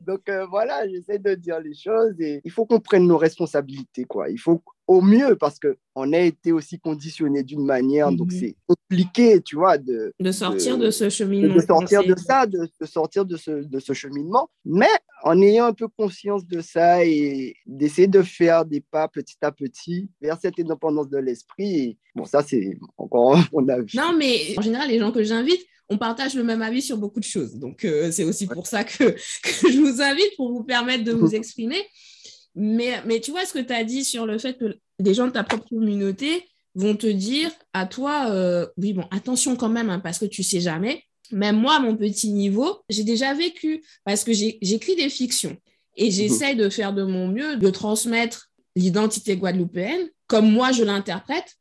Donc 0.00 0.28
euh, 0.28 0.46
voilà, 0.46 0.88
j'essaie 0.88 1.18
de 1.18 1.34
dire 1.34 1.60
les 1.60 1.74
choses 1.74 2.18
et 2.20 2.40
il 2.44 2.50
faut 2.50 2.64
qu'on 2.66 2.80
prenne 2.80 3.06
nos 3.06 3.18
responsabilités, 3.18 4.04
quoi. 4.04 4.30
Il 4.30 4.38
faut 4.38 4.62
au 4.90 5.02
mieux 5.02 5.36
parce 5.36 5.60
qu'on 5.60 6.12
a 6.12 6.18
été 6.18 6.50
aussi 6.50 6.80
conditionné 6.80 7.44
d'une 7.44 7.64
manière, 7.64 8.10
donc 8.10 8.32
mhm. 8.32 8.40
c'est 8.40 8.56
compliqué, 8.66 9.40
tu 9.40 9.54
vois, 9.54 9.78
de, 9.78 10.12
de 10.18 10.32
sortir 10.32 10.78
de, 10.78 10.90
ce 10.90 11.08
cheminement. 11.08 11.54
De 11.54 11.60
sortir 11.60 12.02
de 12.02 12.16
ça, 12.16 12.44
de, 12.44 12.68
sortir 12.84 13.24
de 13.24 13.36
ce, 13.36 13.52
de 13.52 13.78
ce 13.78 13.92
cheminement, 13.92 14.50
mais 14.64 14.90
en 15.22 15.40
ayant 15.40 15.66
un 15.66 15.74
peu 15.74 15.86
conscience 15.86 16.44
de 16.44 16.60
ça 16.60 17.04
et 17.04 17.54
d'essayer 17.66 18.08
de 18.08 18.20
faire 18.20 18.64
des 18.64 18.80
pas 18.80 19.06
petit 19.06 19.36
à 19.42 19.52
petit 19.52 20.08
vers 20.20 20.36
cette 20.42 20.58
indépendance 20.58 21.08
de 21.08 21.18
l'esprit. 21.18 21.96
Bon, 22.16 22.24
ça, 22.24 22.42
c'est 22.42 22.76
encore 22.96 23.38
mon 23.52 23.68
avis. 23.68 23.96
Non, 23.96 24.12
mais 24.18 24.58
en 24.58 24.62
général, 24.62 24.88
les 24.88 24.98
gens 24.98 25.12
que 25.12 25.22
j'invite, 25.22 25.64
on 25.88 25.98
partage 25.98 26.34
le 26.34 26.42
même 26.42 26.62
avis 26.62 26.82
sur 26.82 26.98
beaucoup 26.98 27.20
de 27.20 27.24
choses. 27.24 27.54
Donc, 27.54 27.84
euh, 27.84 28.10
c'est 28.10 28.24
aussi 28.24 28.48
pour 28.48 28.66
ça 28.66 28.82
que, 28.84 29.14
je 29.14 29.78
vous 29.78 30.02
invite, 30.02 30.34
pour 30.36 30.52
vous 30.52 30.64
permettre 30.64 31.04
de 31.04 31.12
vous 31.12 31.32
exprimer. 31.36 31.80
Mais, 32.54 33.02
mais 33.06 33.20
tu 33.20 33.30
vois 33.30 33.44
ce 33.44 33.52
que 33.52 33.58
tu 33.58 33.72
as 33.72 33.84
dit 33.84 34.04
sur 34.04 34.26
le 34.26 34.38
fait 34.38 34.58
que 34.58 34.76
des 34.98 35.14
gens 35.14 35.26
de 35.26 35.32
ta 35.32 35.44
propre 35.44 35.68
communauté 35.68 36.48
vont 36.74 36.96
te 36.96 37.06
dire 37.06 37.50
à 37.72 37.86
toi, 37.86 38.30
euh, 38.30 38.66
oui, 38.76 38.92
bon, 38.92 39.04
attention 39.10 39.56
quand 39.56 39.68
même, 39.68 39.90
hein, 39.90 40.00
parce 40.00 40.18
que 40.18 40.26
tu 40.26 40.42
sais 40.42 40.60
jamais. 40.60 41.02
Même 41.32 41.56
moi, 41.56 41.76
à 41.76 41.80
mon 41.80 41.96
petit 41.96 42.30
niveau, 42.32 42.80
j'ai 42.88 43.04
déjà 43.04 43.34
vécu, 43.34 43.82
parce 44.04 44.24
que 44.24 44.32
j'écris 44.32 44.96
des 44.96 45.08
fictions 45.08 45.56
et 45.96 46.06
mhm. 46.06 46.10
j'essaye 46.10 46.56
de 46.56 46.68
faire 46.68 46.92
de 46.92 47.04
mon 47.04 47.28
mieux, 47.28 47.56
de 47.56 47.70
transmettre 47.70 48.50
l'identité 48.76 49.36
guadeloupéenne 49.36 50.08
comme 50.30 50.50
moi 50.50 50.70
je 50.72 50.84
l'interprète. 50.84 51.56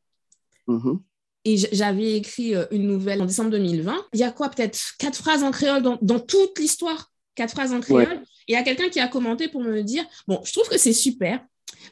Mhm. 0.67 0.99
Et 1.45 1.57
j'avais 1.57 2.17
écrit 2.17 2.55
euh, 2.55 2.65
une 2.69 2.85
nouvelle 2.85 3.21
en 3.21 3.25
décembre 3.25 3.49
2020. 3.49 3.95
Il 4.13 4.19
y 4.19 4.23
a 4.23 4.31
quoi, 4.31 4.49
peut-être 4.49 4.77
quatre 4.99 5.17
phrases 5.17 5.43
en 5.43 5.51
créole 5.51 5.81
dans, 5.81 6.19
toute 6.19 6.59
l'histoire? 6.59 7.11
Quatre 7.33 7.51
phrases 7.51 7.73
en 7.73 7.79
créole? 7.79 8.21
Il 8.49 8.53
y 8.53 8.55
a 8.57 8.63
quelqu'un 8.63 8.89
qui 8.89 8.99
a 8.99 9.07
commenté 9.07 9.47
pour 9.47 9.61
me 9.61 9.81
dire 9.81 10.03
Bon, 10.27 10.41
je 10.43 10.51
trouve 10.51 10.67
que 10.67 10.77
c'est 10.77 10.93
super, 10.93 11.39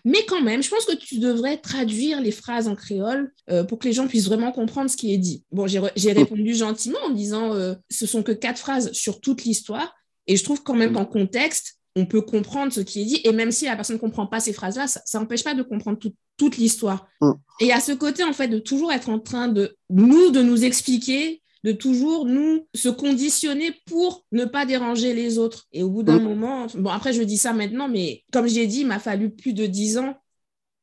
mais 0.04 0.26
quand 0.28 0.42
même, 0.42 0.64
je 0.64 0.70
pense 0.70 0.86
que 0.86 0.96
tu 0.96 1.20
devrais 1.20 1.58
traduire 1.58 2.22
les 2.22 2.32
phrases 2.32 2.68
en 2.68 2.76
créole 2.76 3.32
euh, 3.50 3.64
pour 3.64 3.80
que 3.80 3.88
les 3.88 3.94
gens 3.94 4.08
puissent 4.08 4.28
vraiment 4.28 4.52
comprendre 4.52 4.90
ce 4.90 4.98
qui 4.98 5.14
est 5.14 5.18
dit. 5.18 5.44
Bon, 5.52 5.68
j'ai 5.68 5.80
mm. 5.80 6.18
répondu 6.18 6.54
gentiment 6.54 7.00
en 7.06 7.10
disant 7.10 7.54
euh, 7.54 7.76
Ce 7.90 8.06
sont 8.06 8.24
que 8.24 8.32
quatre 8.32 8.60
phrases 8.60 8.92
sur 8.92 9.22
toute 9.22 9.44
l'histoire. 9.44 9.94
Et 10.28 10.36
je 10.36 10.44
trouve 10.44 10.64
quand 10.64 10.74
même 10.74 10.92
mm. 10.92 10.96
qu'en 10.96 11.06
contexte, 11.06 11.80
on 11.96 12.06
peut 12.06 12.22
comprendre 12.22 12.72
ce 12.72 12.82
qui 12.82 13.02
est 13.02 13.06
dit. 13.06 13.22
Et 13.24 13.32
même 13.32 13.52
si 13.52 13.66
la 13.66 13.76
personne 13.76 13.96
ne 13.96 14.02
comprend 14.02 14.28
pas 14.28 14.40
ces 14.40 14.54
phrases-là, 14.54 14.88
ça 14.88 15.20
n'empêche 15.20 15.44
pas 15.44 15.56
de 15.56 15.64
comprendre 15.64 16.00
toute 16.38 16.58
l'histoire. 16.58 17.08
Mm. 17.22 17.32
Et 17.62 17.72
à 17.72 17.80
ce 17.80 17.92
côté, 17.92 18.24
en 18.24 18.34
fait, 18.34 18.48
de 18.48 18.60
toujours 18.60 18.92
être 18.92 19.10
en 19.10 19.20
train 19.20 19.48
de 19.48 19.76
nous, 19.90 20.32
de 20.32 20.42
nous 20.42 20.64
expliquer, 20.64 21.42
de 21.64 21.72
toujours 21.72 22.26
nous 22.26 22.68
se 22.74 22.90
conditionner 22.90 23.72
pour 23.86 24.26
ne 24.32 24.46
pas 24.46 24.66
déranger 24.66 25.14
les 25.14 25.38
autres. 25.38 25.68
Et 25.72 25.84
au 25.84 25.90
bout 25.90 26.04
d'un 26.04 26.20
moment, 26.20 26.68
bon, 26.76 26.90
après, 26.90 27.14
je 27.14 27.24
dis 27.24 27.38
ça 27.38 27.54
maintenant, 27.54 27.88
mais 27.88 28.24
comme 28.32 28.48
j'ai 28.48 28.68
dit, 28.68 28.82
il 28.82 28.88
m'a 28.88 29.00
fallu 29.00 29.30
plus 29.30 29.54
de 29.54 29.66
dix 29.66 29.98
ans 29.98 30.16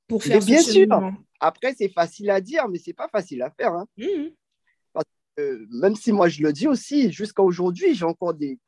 pour 0.09 0.23
faire 0.23 0.41
mais 0.41 0.45
bien 0.45 0.61
sûr. 0.61 0.87
Après, 1.41 1.75
c'est 1.77 1.89
facile 1.89 2.31
à 2.31 2.41
dire, 2.41 2.69
mais 2.69 2.79
c'est 2.79 2.93
pas 2.93 3.09
facile 3.09 3.43
à 3.43 3.51
faire. 3.51 3.73
Hein. 3.73 3.87
Mm. 3.99 4.29
Parce 4.93 5.07
que, 5.37 5.67
même 5.71 5.95
si 5.95 6.13
moi 6.13 6.29
je 6.29 6.43
le 6.43 6.53
dis 6.53 6.67
aussi, 6.67 7.13
jusqu'à 7.13 7.43
aujourd'hui, 7.43 7.95
j'ai 7.95 8.05
encore 8.05 8.35
des. 8.35 8.59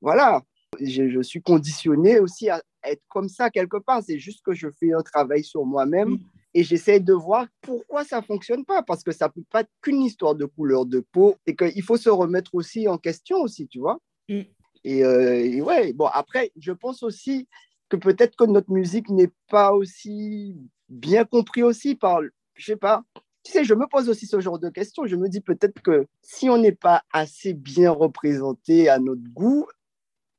Voilà, 0.00 0.42
je, 0.80 1.20
suis 1.22 1.42
conditionné 1.42 2.20
aussi 2.20 2.48
à 2.48 2.62
être 2.84 3.02
comme 3.08 3.28
ça 3.28 3.50
quelque 3.50 3.76
part. 3.78 4.02
C'est 4.02 4.18
juste 4.18 4.44
que 4.44 4.54
je 4.54 4.68
fais 4.78 4.92
un 4.92 5.02
travail 5.02 5.44
sur 5.44 5.64
moi-même 5.64 6.10
mm. 6.10 6.20
Et 6.58 6.64
j'essaie 6.64 6.98
de 6.98 7.12
voir 7.12 7.46
pourquoi 7.60 8.02
ça 8.02 8.20
fonctionne 8.20 8.64
pas. 8.64 8.82
Parce 8.82 9.04
que 9.04 9.12
ça 9.12 9.28
peut 9.28 9.44
pas 9.48 9.60
être 9.60 9.70
qu'une 9.80 10.02
histoire 10.02 10.34
de 10.34 10.44
couleur 10.44 10.86
de 10.86 10.98
peau. 10.98 11.36
Et 11.46 11.54
qu'il 11.54 11.82
faut 11.84 11.96
se 11.96 12.10
remettre 12.10 12.52
aussi 12.56 12.88
en 12.88 12.98
question 12.98 13.38
aussi, 13.38 13.68
tu 13.68 13.78
vois. 13.78 14.00
Mm. 14.28 14.40
Euh, 14.86 15.34
et, 15.36 15.62
ouais, 15.62 15.92
bon, 15.92 16.06
après, 16.06 16.50
je 16.58 16.72
pense 16.72 17.04
aussi 17.04 17.46
que 17.88 17.96
peut-être 17.96 18.34
que 18.34 18.42
notre 18.42 18.72
musique 18.72 19.08
n'est 19.08 19.30
pas 19.48 19.72
aussi 19.72 20.56
bien 20.88 21.24
compris 21.24 21.62
aussi 21.62 21.94
par, 21.94 22.22
je 22.54 22.64
sais 22.64 22.76
pas, 22.76 23.04
tu 23.44 23.52
sais, 23.52 23.62
je 23.62 23.74
me 23.74 23.86
pose 23.86 24.08
aussi 24.08 24.26
ce 24.26 24.40
genre 24.40 24.58
de 24.58 24.68
questions. 24.68 25.06
Je 25.06 25.14
me 25.14 25.28
dis 25.28 25.40
peut-être 25.40 25.80
que 25.80 26.08
si 26.22 26.50
on 26.50 26.58
n'est 26.58 26.72
pas 26.72 27.04
assez 27.12 27.54
bien 27.54 27.92
représenté 27.92 28.88
à 28.88 28.98
notre 28.98 29.22
goût, 29.32 29.68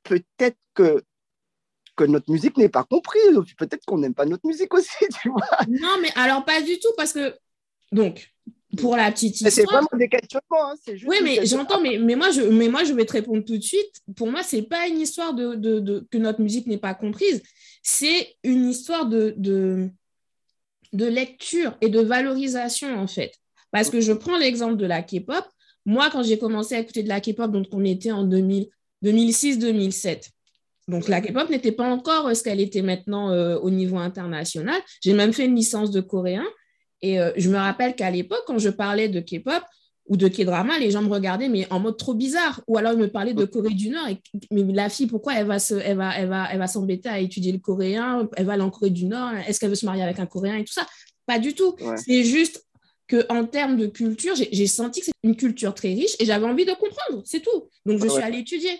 peut-être 0.03 0.57
que, 0.73 1.01
que 1.99 2.05
notre 2.05 2.31
musique 2.31 2.57
n'est 2.57 2.69
pas 2.69 2.83
comprise. 2.83 3.37
Peut-être 3.57 3.85
qu'on 3.85 3.97
n'aime 3.97 4.13
pas 4.13 4.25
notre 4.25 4.47
musique 4.47 4.73
aussi, 4.73 4.89
tu 5.21 5.29
vois. 5.29 5.45
Non, 5.67 5.97
mais 6.01 6.09
alors 6.15 6.45
pas 6.45 6.61
du 6.61 6.79
tout, 6.79 6.93
parce 6.95 7.11
que, 7.11 7.35
donc, 7.91 8.31
pour 8.77 8.95
la 8.95 9.11
petite 9.11 9.35
histoire... 9.35 9.51
C'est 9.51 9.63
vraiment 9.63 9.89
des 9.93 10.07
questionnements. 10.07 10.71
Hein, 10.71 10.75
oui, 11.07 11.17
mais 11.23 11.45
j'entends, 11.45 11.81
mais, 11.81 11.97
mais, 11.97 12.15
moi, 12.15 12.31
je, 12.31 12.41
mais 12.41 12.69
moi, 12.69 12.83
je 12.85 12.93
vais 12.93 13.05
te 13.05 13.13
répondre 13.13 13.43
tout 13.43 13.57
de 13.57 13.63
suite. 13.63 14.01
Pour 14.15 14.31
moi, 14.31 14.43
ce 14.43 14.57
n'est 14.57 14.61
pas 14.61 14.87
une 14.87 14.99
histoire 14.99 15.33
de, 15.33 15.55
de, 15.55 15.79
de, 15.79 16.07
que 16.09 16.17
notre 16.17 16.41
musique 16.41 16.67
n'est 16.67 16.77
pas 16.77 16.93
comprise. 16.93 17.43
C'est 17.83 18.35
une 18.43 18.69
histoire 18.69 19.05
de, 19.05 19.33
de, 19.37 19.89
de 20.93 21.05
lecture 21.05 21.75
et 21.81 21.89
de 21.89 21.99
valorisation, 21.99 22.97
en 22.97 23.07
fait. 23.07 23.33
Parce 23.71 23.89
que 23.89 23.99
je 23.99 24.13
prends 24.13 24.37
l'exemple 24.37 24.77
de 24.77 24.85
la 24.85 25.03
K-pop. 25.03 25.45
Moi, 25.85 26.09
quand 26.11 26.23
j'ai 26.23 26.37
commencé 26.37 26.75
à 26.75 26.79
écouter 26.79 27.03
de 27.03 27.09
la 27.09 27.19
K-pop, 27.19 27.51
donc 27.51 27.67
on 27.71 27.83
était 27.83 28.11
en 28.11 28.23
2000, 28.23 28.69
2006-2007. 29.03 30.29
Donc 30.89 31.07
la 31.07 31.21
K-pop 31.21 31.49
n'était 31.49 31.71
pas 31.71 31.87
encore 31.87 32.27
euh, 32.27 32.33
ce 32.33 32.43
qu'elle 32.43 32.59
était 32.59 32.81
maintenant 32.81 33.29
euh, 33.29 33.57
au 33.59 33.69
niveau 33.69 33.97
international. 33.97 34.79
J'ai 35.01 35.13
même 35.13 35.33
fait 35.33 35.45
une 35.45 35.55
licence 35.55 35.91
de 35.91 36.01
coréen. 36.01 36.45
Et 37.01 37.19
euh, 37.19 37.31
je 37.37 37.49
me 37.49 37.57
rappelle 37.57 37.95
qu'à 37.95 38.11
l'époque, 38.11 38.43
quand 38.47 38.57
je 38.57 38.69
parlais 38.69 39.07
de 39.07 39.19
K-pop 39.19 39.63
ou 40.07 40.17
de 40.17 40.27
K-drama, 40.27 40.79
les 40.79 40.89
gens 40.89 41.03
me 41.03 41.09
regardaient 41.09 41.47
mais 41.47 41.67
en 41.71 41.79
mode 41.79 41.97
trop 41.97 42.15
bizarre. 42.15 42.61
Ou 42.67 42.77
alors 42.77 42.93
ils 42.93 42.99
me 42.99 43.07
parlaient 43.07 43.35
de 43.35 43.45
Corée 43.45 43.75
du 43.75 43.89
Nord. 43.89 44.07
Et, 44.07 44.17
mais 44.51 44.63
la 44.73 44.89
fille, 44.89 45.07
pourquoi 45.07 45.35
elle 45.35 45.45
va, 45.45 45.59
se, 45.59 45.75
elle 45.75 45.97
va, 45.97 46.17
elle 46.17 46.27
va, 46.27 46.47
elle 46.51 46.57
va 46.57 46.67
s'embêter 46.67 47.07
à 47.07 47.19
étudier 47.19 47.51
le 47.51 47.59
coréen? 47.59 48.27
Elle 48.35 48.45
va 48.45 48.53
aller 48.53 48.63
en 48.63 48.71
Corée 48.71 48.89
du 48.89 49.05
Nord 49.05 49.31
Est-ce 49.47 49.59
qu'elle 49.59 49.69
veut 49.69 49.75
se 49.75 49.85
marier 49.85 50.03
avec 50.03 50.19
un 50.19 50.25
coréen 50.25 50.57
et 50.57 50.65
tout 50.65 50.73
ça? 50.73 50.87
Pas 51.27 51.37
du 51.37 51.53
tout. 51.53 51.75
C'est 51.95 52.23
juste 52.23 52.65
qu'en 53.07 53.45
termes 53.45 53.77
de 53.77 53.87
culture, 53.87 54.33
j'ai 54.35 54.67
senti 54.67 54.99
que 54.99 55.07
c'est 55.07 55.13
une 55.23 55.35
culture 55.35 55.73
très 55.73 55.89
riche 55.89 56.15
et 56.19 56.25
j'avais 56.25 56.45
envie 56.45 56.65
de 56.65 56.73
comprendre, 56.73 57.23
c'est 57.25 57.41
tout. 57.41 57.69
Donc, 57.85 58.01
je 58.01 58.07
suis 58.07 58.21
allée 58.21 58.39
étudier. 58.39 58.71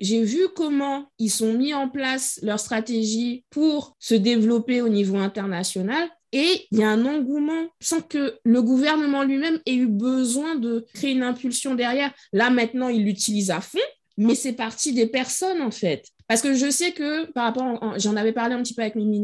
J'ai 0.00 0.24
vu 0.24 0.48
comment 0.56 1.06
ils 1.18 1.30
sont 1.30 1.52
mis 1.52 1.74
en 1.74 1.88
place 1.88 2.40
leur 2.42 2.58
stratégie 2.58 3.44
pour 3.50 3.96
se 3.98 4.14
développer 4.14 4.80
au 4.80 4.88
niveau 4.88 5.16
international. 5.16 6.08
Et 6.32 6.66
il 6.70 6.78
y 6.78 6.82
a 6.82 6.90
un 6.90 7.04
engouement 7.06 7.66
sans 7.80 8.00
que 8.00 8.38
le 8.44 8.62
gouvernement 8.62 9.22
lui-même 9.24 9.60
ait 9.66 9.74
eu 9.74 9.86
besoin 9.86 10.54
de 10.54 10.86
créer 10.94 11.12
une 11.12 11.22
impulsion 11.22 11.74
derrière. 11.74 12.12
Là, 12.32 12.50
maintenant, 12.50 12.88
il 12.88 13.04
l'utilise 13.04 13.50
à 13.50 13.60
fond, 13.60 13.78
mais 14.16 14.34
c'est 14.34 14.52
parti 14.52 14.92
des 14.92 15.06
personnes, 15.06 15.60
en 15.60 15.72
fait. 15.72 16.06
Parce 16.28 16.42
que 16.42 16.54
je 16.54 16.70
sais 16.70 16.92
que, 16.92 17.30
par 17.32 17.44
rapport, 17.44 17.98
j'en 17.98 18.16
avais 18.16 18.32
parlé 18.32 18.54
un 18.54 18.62
petit 18.62 18.74
peu 18.74 18.82
avec 18.82 18.94
Mimi 18.94 19.20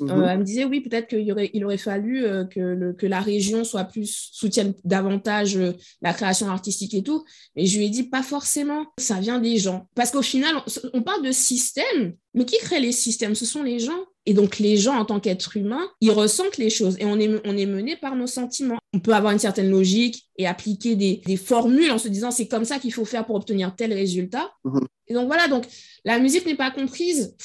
euh, 0.00 0.04
mhm. 0.04 0.24
elle 0.24 0.38
me 0.38 0.44
disait 0.44 0.64
oui, 0.64 0.80
peut-être 0.80 1.08
qu'il 1.08 1.30
aurait, 1.30 1.50
il 1.54 1.64
aurait 1.64 1.78
fallu 1.78 2.24
euh, 2.24 2.44
que, 2.44 2.60
le, 2.60 2.92
que 2.92 3.06
la 3.06 3.20
région 3.20 3.64
soit 3.64 3.84
plus 3.84 4.30
soutienne 4.32 4.74
davantage 4.84 5.56
euh, 5.56 5.72
la 6.02 6.12
création 6.12 6.48
artistique 6.48 6.94
et 6.94 7.02
tout. 7.02 7.24
Mais 7.56 7.66
je 7.66 7.78
lui 7.78 7.86
ai 7.86 7.90
dit 7.90 8.04
pas 8.04 8.22
forcément. 8.22 8.86
Ça 8.98 9.20
vient 9.20 9.40
des 9.40 9.58
gens. 9.58 9.88
Parce 9.94 10.10
qu'au 10.10 10.22
final, 10.22 10.54
on, 10.92 11.02
parle 11.02 11.24
de 11.24 11.32
système, 11.32 12.14
mais 12.34 12.44
qui 12.44 12.58
crée 12.58 12.80
les 12.80 12.92
systèmes? 12.92 13.34
Ce 13.34 13.46
sont 13.46 13.62
les 13.62 13.78
gens. 13.78 13.98
Et 14.26 14.32
donc 14.32 14.58
les 14.58 14.76
gens, 14.78 14.94
en 14.94 15.04
tant 15.04 15.20
qu'êtres 15.20 15.56
humains, 15.56 15.86
ils 16.00 16.10
ressentent 16.10 16.56
les 16.56 16.70
choses 16.70 16.96
et 16.98 17.04
on 17.04 17.18
est, 17.18 17.30
on 17.44 17.56
est 17.56 17.66
mené 17.66 17.96
par 17.96 18.16
nos 18.16 18.26
sentiments. 18.26 18.78
On 18.94 19.00
peut 19.00 19.12
avoir 19.12 19.32
une 19.32 19.38
certaine 19.38 19.70
logique 19.70 20.24
et 20.38 20.46
appliquer 20.46 20.96
des, 20.96 21.20
des 21.26 21.36
formules 21.36 21.90
en 21.90 21.98
se 21.98 22.08
disant 22.08 22.30
c'est 22.30 22.48
comme 22.48 22.64
ça 22.64 22.78
qu'il 22.78 22.92
faut 22.92 23.04
faire 23.04 23.26
pour 23.26 23.36
obtenir 23.36 23.76
tel 23.76 23.92
résultat. 23.92 24.50
Mhm. 24.64 24.86
Et 25.08 25.14
donc 25.14 25.26
voilà, 25.26 25.48
donc 25.48 25.66
la 26.04 26.18
musique 26.18 26.46
n'est 26.46 26.54
pas 26.54 26.70
comprise. 26.70 27.36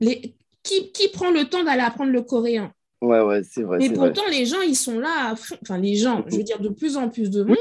Les, 0.00 0.34
qui, 0.64 1.08
prend 1.12 1.30
le 1.30 1.44
temps 1.44 1.62
d'aller 1.62 1.82
apprendre 1.82 2.10
le 2.10 2.22
coréen? 2.22 2.72
Ouais, 3.00 3.20
ouais, 3.20 3.42
c'est 3.48 3.62
vrai. 3.62 3.78
Mais 3.78 3.90
pourtant, 3.90 4.22
les 4.30 4.46
gens, 4.46 4.62
ils 4.62 4.76
sont 4.76 4.98
là, 4.98 5.34
enfin, 5.62 5.78
les 5.78 5.94
gens, 5.94 6.24
je 6.26 6.36
veux 6.36 6.42
dire, 6.42 6.58
de 6.58 6.70
plus 6.70 6.96
en 6.96 7.10
plus 7.10 7.30
de 7.30 7.42
monde, 7.42 7.58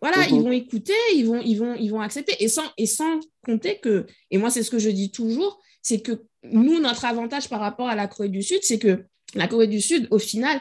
voilà, 0.00 0.26
ils 0.28 0.36
mhm. 0.36 0.42
vont 0.42 0.52
écouter, 0.52 0.94
ils 1.14 1.26
vont, 1.26 1.40
ils 1.44 1.56
vont, 1.56 1.74
ils 1.74 1.90
vont 1.90 2.00
accepter. 2.00 2.34
Et 2.40 2.48
sans, 2.48 2.64
et 2.78 2.86
sans 2.86 3.20
compter 3.44 3.78
que, 3.78 4.06
et 4.30 4.38
moi, 4.38 4.50
c'est 4.50 4.62
ce 4.62 4.70
que 4.70 4.78
je 4.78 4.88
dis 4.88 5.10
toujours, 5.10 5.60
c'est 5.82 6.00
que 6.00 6.22
nous, 6.44 6.80
notre 6.80 7.04
avantage 7.04 7.48
par 7.48 7.60
rapport 7.60 7.88
à 7.88 7.94
la 7.94 8.06
Corée 8.06 8.30
du 8.30 8.42
Sud, 8.42 8.60
c'est 8.62 8.78
que 8.78 9.04
la 9.34 9.48
Corée 9.48 9.66
du 9.66 9.82
Sud, 9.82 10.08
au 10.10 10.18
final, 10.18 10.60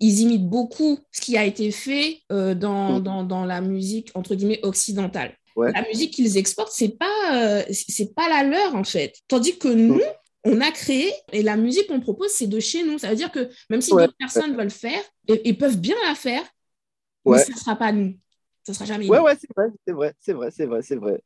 ils 0.00 0.20
imitent 0.20 0.48
beaucoup 0.48 0.98
ce 1.12 1.20
qui 1.20 1.36
a 1.36 1.44
été 1.44 1.70
fait 1.70 2.20
euh, 2.32 2.54
dans, 2.54 2.94
mhm. 2.98 3.02
dans, 3.02 3.22
dans, 3.22 3.44
la 3.44 3.60
musique, 3.60 4.10
entre 4.14 4.34
guillemets, 4.34 4.60
occidentale. 4.62 5.36
La 5.56 5.86
musique 5.86 6.14
qu'ils 6.14 6.36
exportent, 6.36 6.72
c'est 6.72 6.98
pas, 6.98 7.34
euh, 7.34 7.62
c'est 7.70 8.12
pas 8.12 8.28
la 8.28 8.42
leur, 8.42 8.74
en 8.74 8.82
fait. 8.82 9.14
Tandis 9.28 9.56
que 9.56 9.68
nous, 9.68 9.94
mhm 9.94 10.02
on 10.44 10.60
a 10.60 10.70
créé 10.70 11.12
et 11.32 11.42
la 11.42 11.56
musique 11.56 11.88
qu'on 11.88 12.00
propose, 12.00 12.30
c'est 12.30 12.46
de 12.46 12.60
chez 12.60 12.84
nous. 12.84 12.98
Ça 12.98 13.08
veut 13.08 13.16
dire 13.16 13.32
que 13.32 13.48
même 13.70 13.80
si 13.80 13.90
d'autres 13.90 14.16
personnes 14.18 14.56
veulent 14.56 14.70
faire, 14.70 15.02
ils 15.28 15.56
peuvent 15.56 15.78
bien 15.78 15.96
la 16.06 16.14
faire, 16.14 16.42
mais 17.24 17.38
ce 17.38 17.52
ne 17.52 17.56
sera 17.56 17.76
pas 17.76 17.92
nous. 17.92 18.18
Ça 18.62 18.74
sera 18.74 18.84
jamais 18.84 19.08
Ouais, 19.08 19.18
ouais, 19.20 19.36
c'est 19.38 19.48
vrai, 19.54 19.68
c'est 19.86 19.92
vrai, 19.92 20.14
c'est 20.20 20.32
vrai, 20.32 20.50
c'est 20.50 20.66
vrai, 20.66 20.82
c'est 20.82 20.96
vrai. 20.96 21.22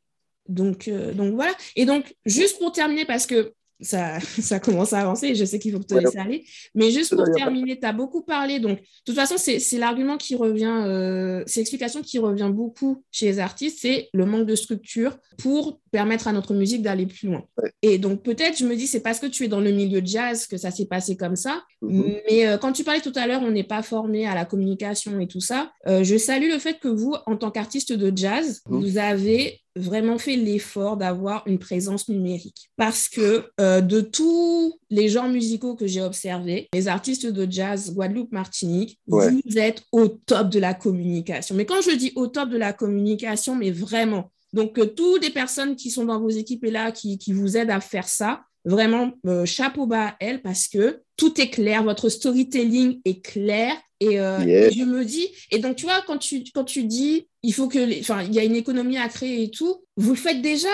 Donc, 0.48 0.88
euh, 0.88 1.12
donc 1.12 1.34
voilà. 1.34 1.52
Et 1.76 1.84
donc, 1.84 2.16
juste 2.24 2.58
pour 2.58 2.72
terminer, 2.72 3.04
parce 3.04 3.26
que 3.26 3.54
ça, 3.80 4.18
ça 4.20 4.60
commence 4.60 4.92
à 4.92 5.00
avancer 5.00 5.28
et 5.28 5.34
je 5.34 5.44
sais 5.44 5.58
qu'il 5.58 5.72
faut 5.72 5.78
que 5.78 5.86
te 5.86 5.94
ouais, 5.94 6.02
laisser 6.02 6.18
aller. 6.18 6.44
Mais 6.74 6.90
juste 6.90 7.14
pour 7.14 7.24
terminer, 7.34 7.78
tu 7.78 7.86
as 7.86 7.92
beaucoup 7.92 8.22
parlé. 8.22 8.58
Donc, 8.58 8.78
de 8.80 8.84
toute 9.04 9.14
façon, 9.14 9.36
c'est 9.38 9.78
l'argument 9.78 10.16
qui 10.16 10.34
revient, 10.36 10.82
euh, 10.86 11.42
c'est 11.46 11.60
l'explication 11.60 12.02
qui 12.02 12.18
revient 12.18 12.50
beaucoup 12.52 13.02
chez 13.10 13.26
les 13.26 13.38
artistes, 13.38 13.78
c'est 13.82 14.08
le 14.12 14.26
manque 14.26 14.46
de 14.46 14.54
structure 14.54 15.16
pour 15.38 15.80
permettre 15.90 16.28
à 16.28 16.32
notre 16.32 16.54
musique 16.54 16.82
d'aller 16.82 17.06
plus 17.06 17.28
loin. 17.28 17.44
Ouais. 17.62 17.72
Et 17.82 17.98
donc, 17.98 18.22
peut-être, 18.22 18.58
je 18.58 18.64
me 18.64 18.74
dis, 18.76 18.86
c'est 18.86 19.00
parce 19.00 19.18
que 19.18 19.26
tu 19.26 19.44
es 19.44 19.48
dans 19.48 19.60
le 19.60 19.70
milieu 19.70 20.02
jazz 20.04 20.46
que 20.46 20.56
ça 20.56 20.70
s'est 20.70 20.86
passé 20.86 21.16
comme 21.16 21.36
ça. 21.36 21.62
Mhm. 21.82 22.16
Mais 22.28 22.46
euh, 22.46 22.58
quand 22.58 22.72
tu 22.72 22.84
parlais 22.84 23.00
tout 23.00 23.12
à 23.14 23.26
l'heure, 23.26 23.42
on 23.42 23.50
n'est 23.50 23.64
pas 23.64 23.82
formé 23.82 24.26
à 24.26 24.34
la 24.34 24.44
communication 24.44 25.20
et 25.20 25.28
tout 25.28 25.40
ça. 25.40 25.72
Euh, 25.86 26.02
je 26.04 26.16
salue 26.16 26.50
le 26.50 26.58
fait 26.58 26.78
que 26.78 26.88
vous, 26.88 27.14
en 27.26 27.36
tant 27.36 27.50
qu'artiste 27.50 27.92
de 27.92 28.12
jazz, 28.14 28.62
Mhm. 28.68 28.80
vous 28.80 28.98
avez 28.98 29.60
vraiment 29.78 30.18
fait 30.18 30.36
l'effort 30.36 30.96
d'avoir 30.96 31.42
une 31.46 31.58
présence 31.58 32.08
numérique. 32.08 32.70
Parce 32.76 33.08
que 33.08 33.44
euh, 33.60 33.80
de 33.80 34.00
tous 34.00 34.78
les 34.90 35.08
genres 35.08 35.28
musicaux 35.28 35.74
que 35.74 35.86
j'ai 35.86 36.02
observés, 36.02 36.68
les 36.74 36.88
artistes 36.88 37.26
de 37.26 37.50
jazz 37.50 37.92
Guadeloupe, 37.94 38.32
Martinique, 38.32 38.98
Ouais. 39.06 39.30
vous 39.30 39.58
êtes 39.58 39.82
au 39.92 40.08
top 40.08 40.50
de 40.50 40.58
la 40.58 40.74
communication. 40.74 41.54
Mais 41.54 41.64
quand 41.66 41.80
je 41.80 41.94
dis 41.94 42.12
au 42.16 42.26
top 42.26 42.50
de 42.50 42.58
la 42.58 42.72
communication, 42.72 43.54
mais 43.56 43.70
vraiment, 43.70 44.30
donc 44.52 44.78
euh, 44.78 44.86
toutes 44.86 45.22
les 45.24 45.30
personnes 45.30 45.76
qui 45.76 45.90
sont 45.90 46.04
dans 46.04 46.20
vos 46.20 46.30
équipes 46.30 46.64
et 46.64 46.70
là, 46.70 46.92
qui, 46.92 47.18
qui 47.18 47.32
vous 47.32 47.56
aident 47.56 47.70
à 47.70 47.80
faire 47.80 48.08
ça, 48.08 48.42
vraiment, 48.64 49.12
euh, 49.26 49.46
chapeau 49.46 49.86
bas 49.86 50.08
à 50.08 50.16
elles 50.20 50.42
parce 50.42 50.68
que 50.68 51.00
tout 51.16 51.40
est 51.40 51.50
clair, 51.50 51.82
votre 51.84 52.08
storytelling 52.08 53.00
est 53.04 53.22
clair. 53.24 53.72
Et, 54.00 54.20
euh, 54.20 54.70
je 54.70 54.84
me 54.84 55.04
dis, 55.04 55.26
et 55.50 55.58
donc 55.58 55.76
tu 55.76 55.84
vois, 55.84 56.02
quand 56.06 56.18
tu, 56.18 56.44
quand 56.54 56.64
tu 56.64 56.84
dis, 56.84 57.26
il 57.42 57.52
faut 57.54 57.68
que, 57.68 57.78
les- 57.78 58.00
enfin, 58.00 58.22
il 58.22 58.34
y 58.34 58.38
a 58.38 58.44
une 58.44 58.56
économie 58.56 58.98
à 58.98 59.08
créer 59.08 59.44
et 59.44 59.50
tout, 59.50 59.84
vous 59.96 60.10
le 60.10 60.16
faites 60.16 60.42
déjà? 60.42 60.68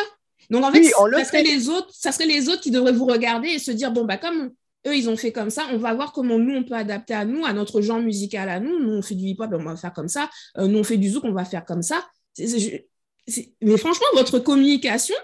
Donc 0.50 0.62
en 0.64 0.70
fait, 0.72 0.80
Oui, 0.80 0.90
le 1.10 1.18
ça 1.18 1.24
serait 1.24 1.42
les 1.42 1.68
autres, 1.68 1.88
ça 1.92 2.12
serait 2.12 2.26
les 2.26 2.48
autres 2.48 2.60
qui 2.60 2.70
devraient 2.70 2.92
vous 2.92 3.06
regarder 3.06 3.48
et 3.48 3.58
se 3.58 3.70
dire, 3.70 3.90
bon 3.92 4.04
bah 4.04 4.18
comme 4.18 4.52
eux 4.86 4.94
ils 4.96 5.08
ont 5.08 5.16
fait 5.16 5.32
comme 5.32 5.48
ça, 5.50 5.66
on 5.72 5.78
va 5.78 5.94
voir 5.94 6.12
comment 6.12 6.38
nous 6.38 6.54
on 6.54 6.62
peut 6.64 6.74
adapter 6.74 7.14
à 7.14 7.24
nous, 7.24 7.44
à 7.46 7.52
notre 7.54 7.80
genre 7.80 8.00
musical 8.00 8.48
à 8.50 8.60
nous. 8.60 8.78
Nous 8.78 8.92
on 8.92 9.00
fait 9.02 9.14
du 9.14 9.24
hip-hop, 9.24 9.50
on 9.52 9.64
va 9.64 9.76
faire 9.76 9.92
comme 9.94 10.08
ça. 10.08 10.28
Euh, 10.58 10.66
nous 10.66 10.78
on 10.78 10.84
fait 10.84 10.98
du 10.98 11.08
zouk, 11.08 11.24
on 11.24 11.32
va 11.32 11.44
faire 11.46 11.64
comme 11.64 11.82
ça. 11.82 12.04
Mais 13.62 13.76
franchement, 13.78 14.06
votre 14.14 14.38
communication, 14.38 15.14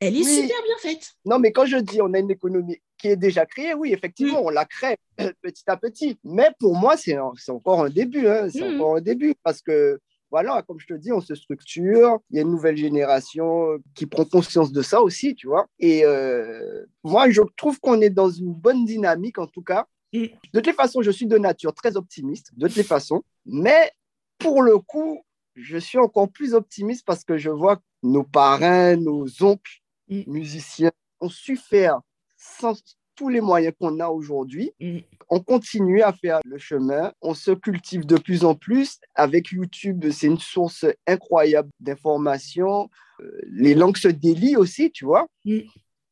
elle 0.00 0.14
est 0.16 0.18
Oui. 0.18 0.24
super 0.24 0.62
bien 0.62 0.76
faite. 0.90 1.12
Non, 1.24 1.38
mais 1.38 1.52
quand 1.52 1.64
je 1.66 1.78
dis 1.78 2.02
on 2.02 2.12
a 2.12 2.18
une 2.18 2.30
économie 2.30 2.76
qui 2.98 3.08
est 3.08 3.16
déjà 3.16 3.46
créée, 3.46 3.72
oui, 3.74 3.92
effectivement, 3.92 4.42
Mm. 4.42 4.46
on 4.46 4.50
la 4.50 4.64
crée 4.66 4.96
petit 5.42 5.62
à 5.66 5.76
petit. 5.76 6.18
Mais 6.24 6.50
pour 6.58 6.74
moi, 6.74 6.96
c'est 6.98 7.16
c'est 7.38 7.52
encore 7.52 7.82
un 7.82 7.88
début. 7.90 8.26
hein, 8.26 8.48
C'est 8.50 8.60
Mm. 8.68 8.74
encore 8.80 8.96
un 8.96 9.00
début 9.00 9.34
parce 9.42 9.62
que, 9.62 9.98
voilà, 10.30 10.62
comme 10.62 10.80
je 10.80 10.86
te 10.86 10.94
dis, 10.94 11.12
on 11.12 11.20
se 11.20 11.34
structure. 11.34 12.18
Il 12.30 12.36
y 12.36 12.38
a 12.38 12.42
une 12.42 12.50
nouvelle 12.50 12.76
génération 12.76 13.78
qui 13.94 14.06
prend 14.06 14.24
conscience 14.24 14.72
de 14.72 14.82
ça 14.82 15.00
aussi, 15.00 15.34
tu 15.34 15.46
vois. 15.46 15.66
Et 15.78 16.04
euh, 16.04 16.84
moi, 17.04 17.30
je 17.30 17.42
trouve 17.56 17.78
qu'on 17.80 18.00
est 18.00 18.10
dans 18.10 18.30
une 18.30 18.52
bonne 18.52 18.84
dynamique, 18.84 19.38
en 19.38 19.46
tout 19.46 19.62
cas. 19.62 19.86
De 20.12 20.30
toutes 20.52 20.66
les 20.66 20.72
façons, 20.72 21.02
je 21.02 21.10
suis 21.10 21.26
de 21.26 21.36
nature 21.36 21.74
très 21.74 21.96
optimiste, 21.96 22.52
de 22.56 22.66
toutes 22.66 22.76
les 22.76 22.82
façons. 22.82 23.22
Mais 23.44 23.90
pour 24.38 24.62
le 24.62 24.78
coup, 24.78 25.22
je 25.54 25.78
suis 25.78 25.98
encore 25.98 26.30
plus 26.30 26.54
optimiste 26.54 27.04
parce 27.06 27.24
que 27.24 27.36
je 27.36 27.50
vois 27.50 27.76
que 27.76 27.82
nos 28.02 28.24
parrains, 28.24 28.96
nos 28.96 29.26
oncles, 29.42 29.82
musiciens 30.08 30.92
ont 31.20 31.28
su 31.28 31.56
faire 31.56 32.00
sans 32.36 32.80
tous 33.16 33.28
les 33.28 33.40
moyens 33.40 33.74
qu'on 33.78 33.98
a 34.00 34.08
aujourd'hui. 34.08 34.72
Mm. 34.80 34.98
On 35.28 35.40
continue 35.40 36.02
à 36.02 36.12
faire 36.12 36.40
le 36.44 36.58
chemin, 36.58 37.12
on 37.20 37.34
se 37.34 37.50
cultive 37.50 38.06
de 38.06 38.16
plus 38.16 38.44
en 38.44 38.54
plus. 38.54 39.00
Avec 39.14 39.50
YouTube, 39.50 40.04
c'est 40.10 40.28
une 40.28 40.38
source 40.38 40.86
incroyable 41.06 41.70
d'informations. 41.80 42.88
Euh, 43.20 43.40
les 43.50 43.74
langues 43.74 43.96
se 43.96 44.08
délient 44.08 44.56
aussi, 44.56 44.90
tu 44.92 45.04
vois. 45.04 45.26
Mm. 45.44 45.60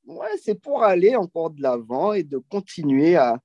Ouais, 0.07 0.37
c'est 0.43 0.61
pour 0.61 0.83
aller 0.83 1.14
encore 1.17 1.51
de 1.51 1.62
l'avant 1.62 2.12
et 2.12 2.25
de 2.25 2.38
continuer 2.38 3.17
à, 3.17 3.40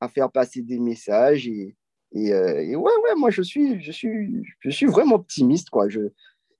à 0.00 0.08
faire 0.08 0.30
passer 0.30 0.62
des 0.62 0.78
messages. 0.78 1.48
Et, 1.48 1.76
et, 2.12 2.32
euh, 2.32 2.62
et 2.62 2.76
ouais, 2.76 2.92
ouais, 3.04 3.14
moi, 3.16 3.30
je 3.30 3.42
suis, 3.42 3.82
je 3.82 3.92
suis, 3.92 4.42
je 4.60 4.70
suis 4.70 4.86
vraiment 4.86 5.16
optimiste, 5.16 5.70
quoi. 5.70 5.88
Je, 5.88 6.00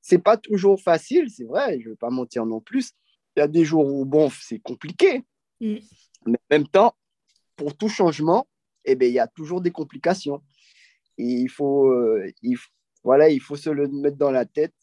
c'est 0.02 0.22
pas 0.22 0.36
toujours 0.36 0.80
facile, 0.80 1.30
c'est 1.30 1.44
vrai, 1.44 1.78
je 1.80 1.90
vais 1.90 1.96
pas 1.96 2.10
mentir 2.10 2.46
non 2.46 2.60
plus. 2.60 2.92
Il 3.36 3.40
y 3.40 3.42
a 3.42 3.48
des 3.48 3.64
jours 3.64 3.86
où, 3.86 4.04
bon, 4.04 4.30
c'est 4.30 4.58
compliqué. 4.58 5.22
Mm. 5.60 5.76
Mais 6.26 6.38
en 6.50 6.56
même 6.56 6.68
temps, 6.68 6.94
pour 7.56 7.76
tout 7.76 7.88
changement, 7.88 8.46
eh 8.84 8.94
ben, 8.94 9.08
il 9.08 9.14
y 9.14 9.18
a 9.18 9.26
toujours 9.26 9.60
des 9.60 9.70
complications. 9.70 10.42
Il 11.18 11.48
faut, 11.48 11.88
euh, 11.88 12.32
voilà, 13.04 13.28
il 13.28 13.40
faut 13.40 13.56
se 13.56 13.70
le 13.70 13.88
mettre 13.88 14.16
dans 14.16 14.30
la 14.30 14.46
tête 14.46 14.74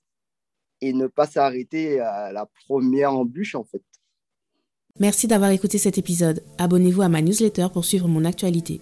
et 0.82 0.94
ne 0.94 1.08
pas 1.08 1.26
s'arrêter 1.26 2.00
à 2.00 2.32
la 2.32 2.46
première 2.68 3.14
embûche, 3.14 3.56
en 3.56 3.64
fait. 3.64 3.82
Merci 5.00 5.28
d'avoir 5.28 5.52
écouté 5.52 5.78
cet 5.78 5.98
épisode. 5.98 6.44
Abonnez-vous 6.58 7.04
à 7.04 7.10
ma 7.10 7.22
newsletter 7.22 7.68
pour 7.72 7.86
suivre 7.86 8.08
mon 8.08 8.26
actualité. 8.26 8.82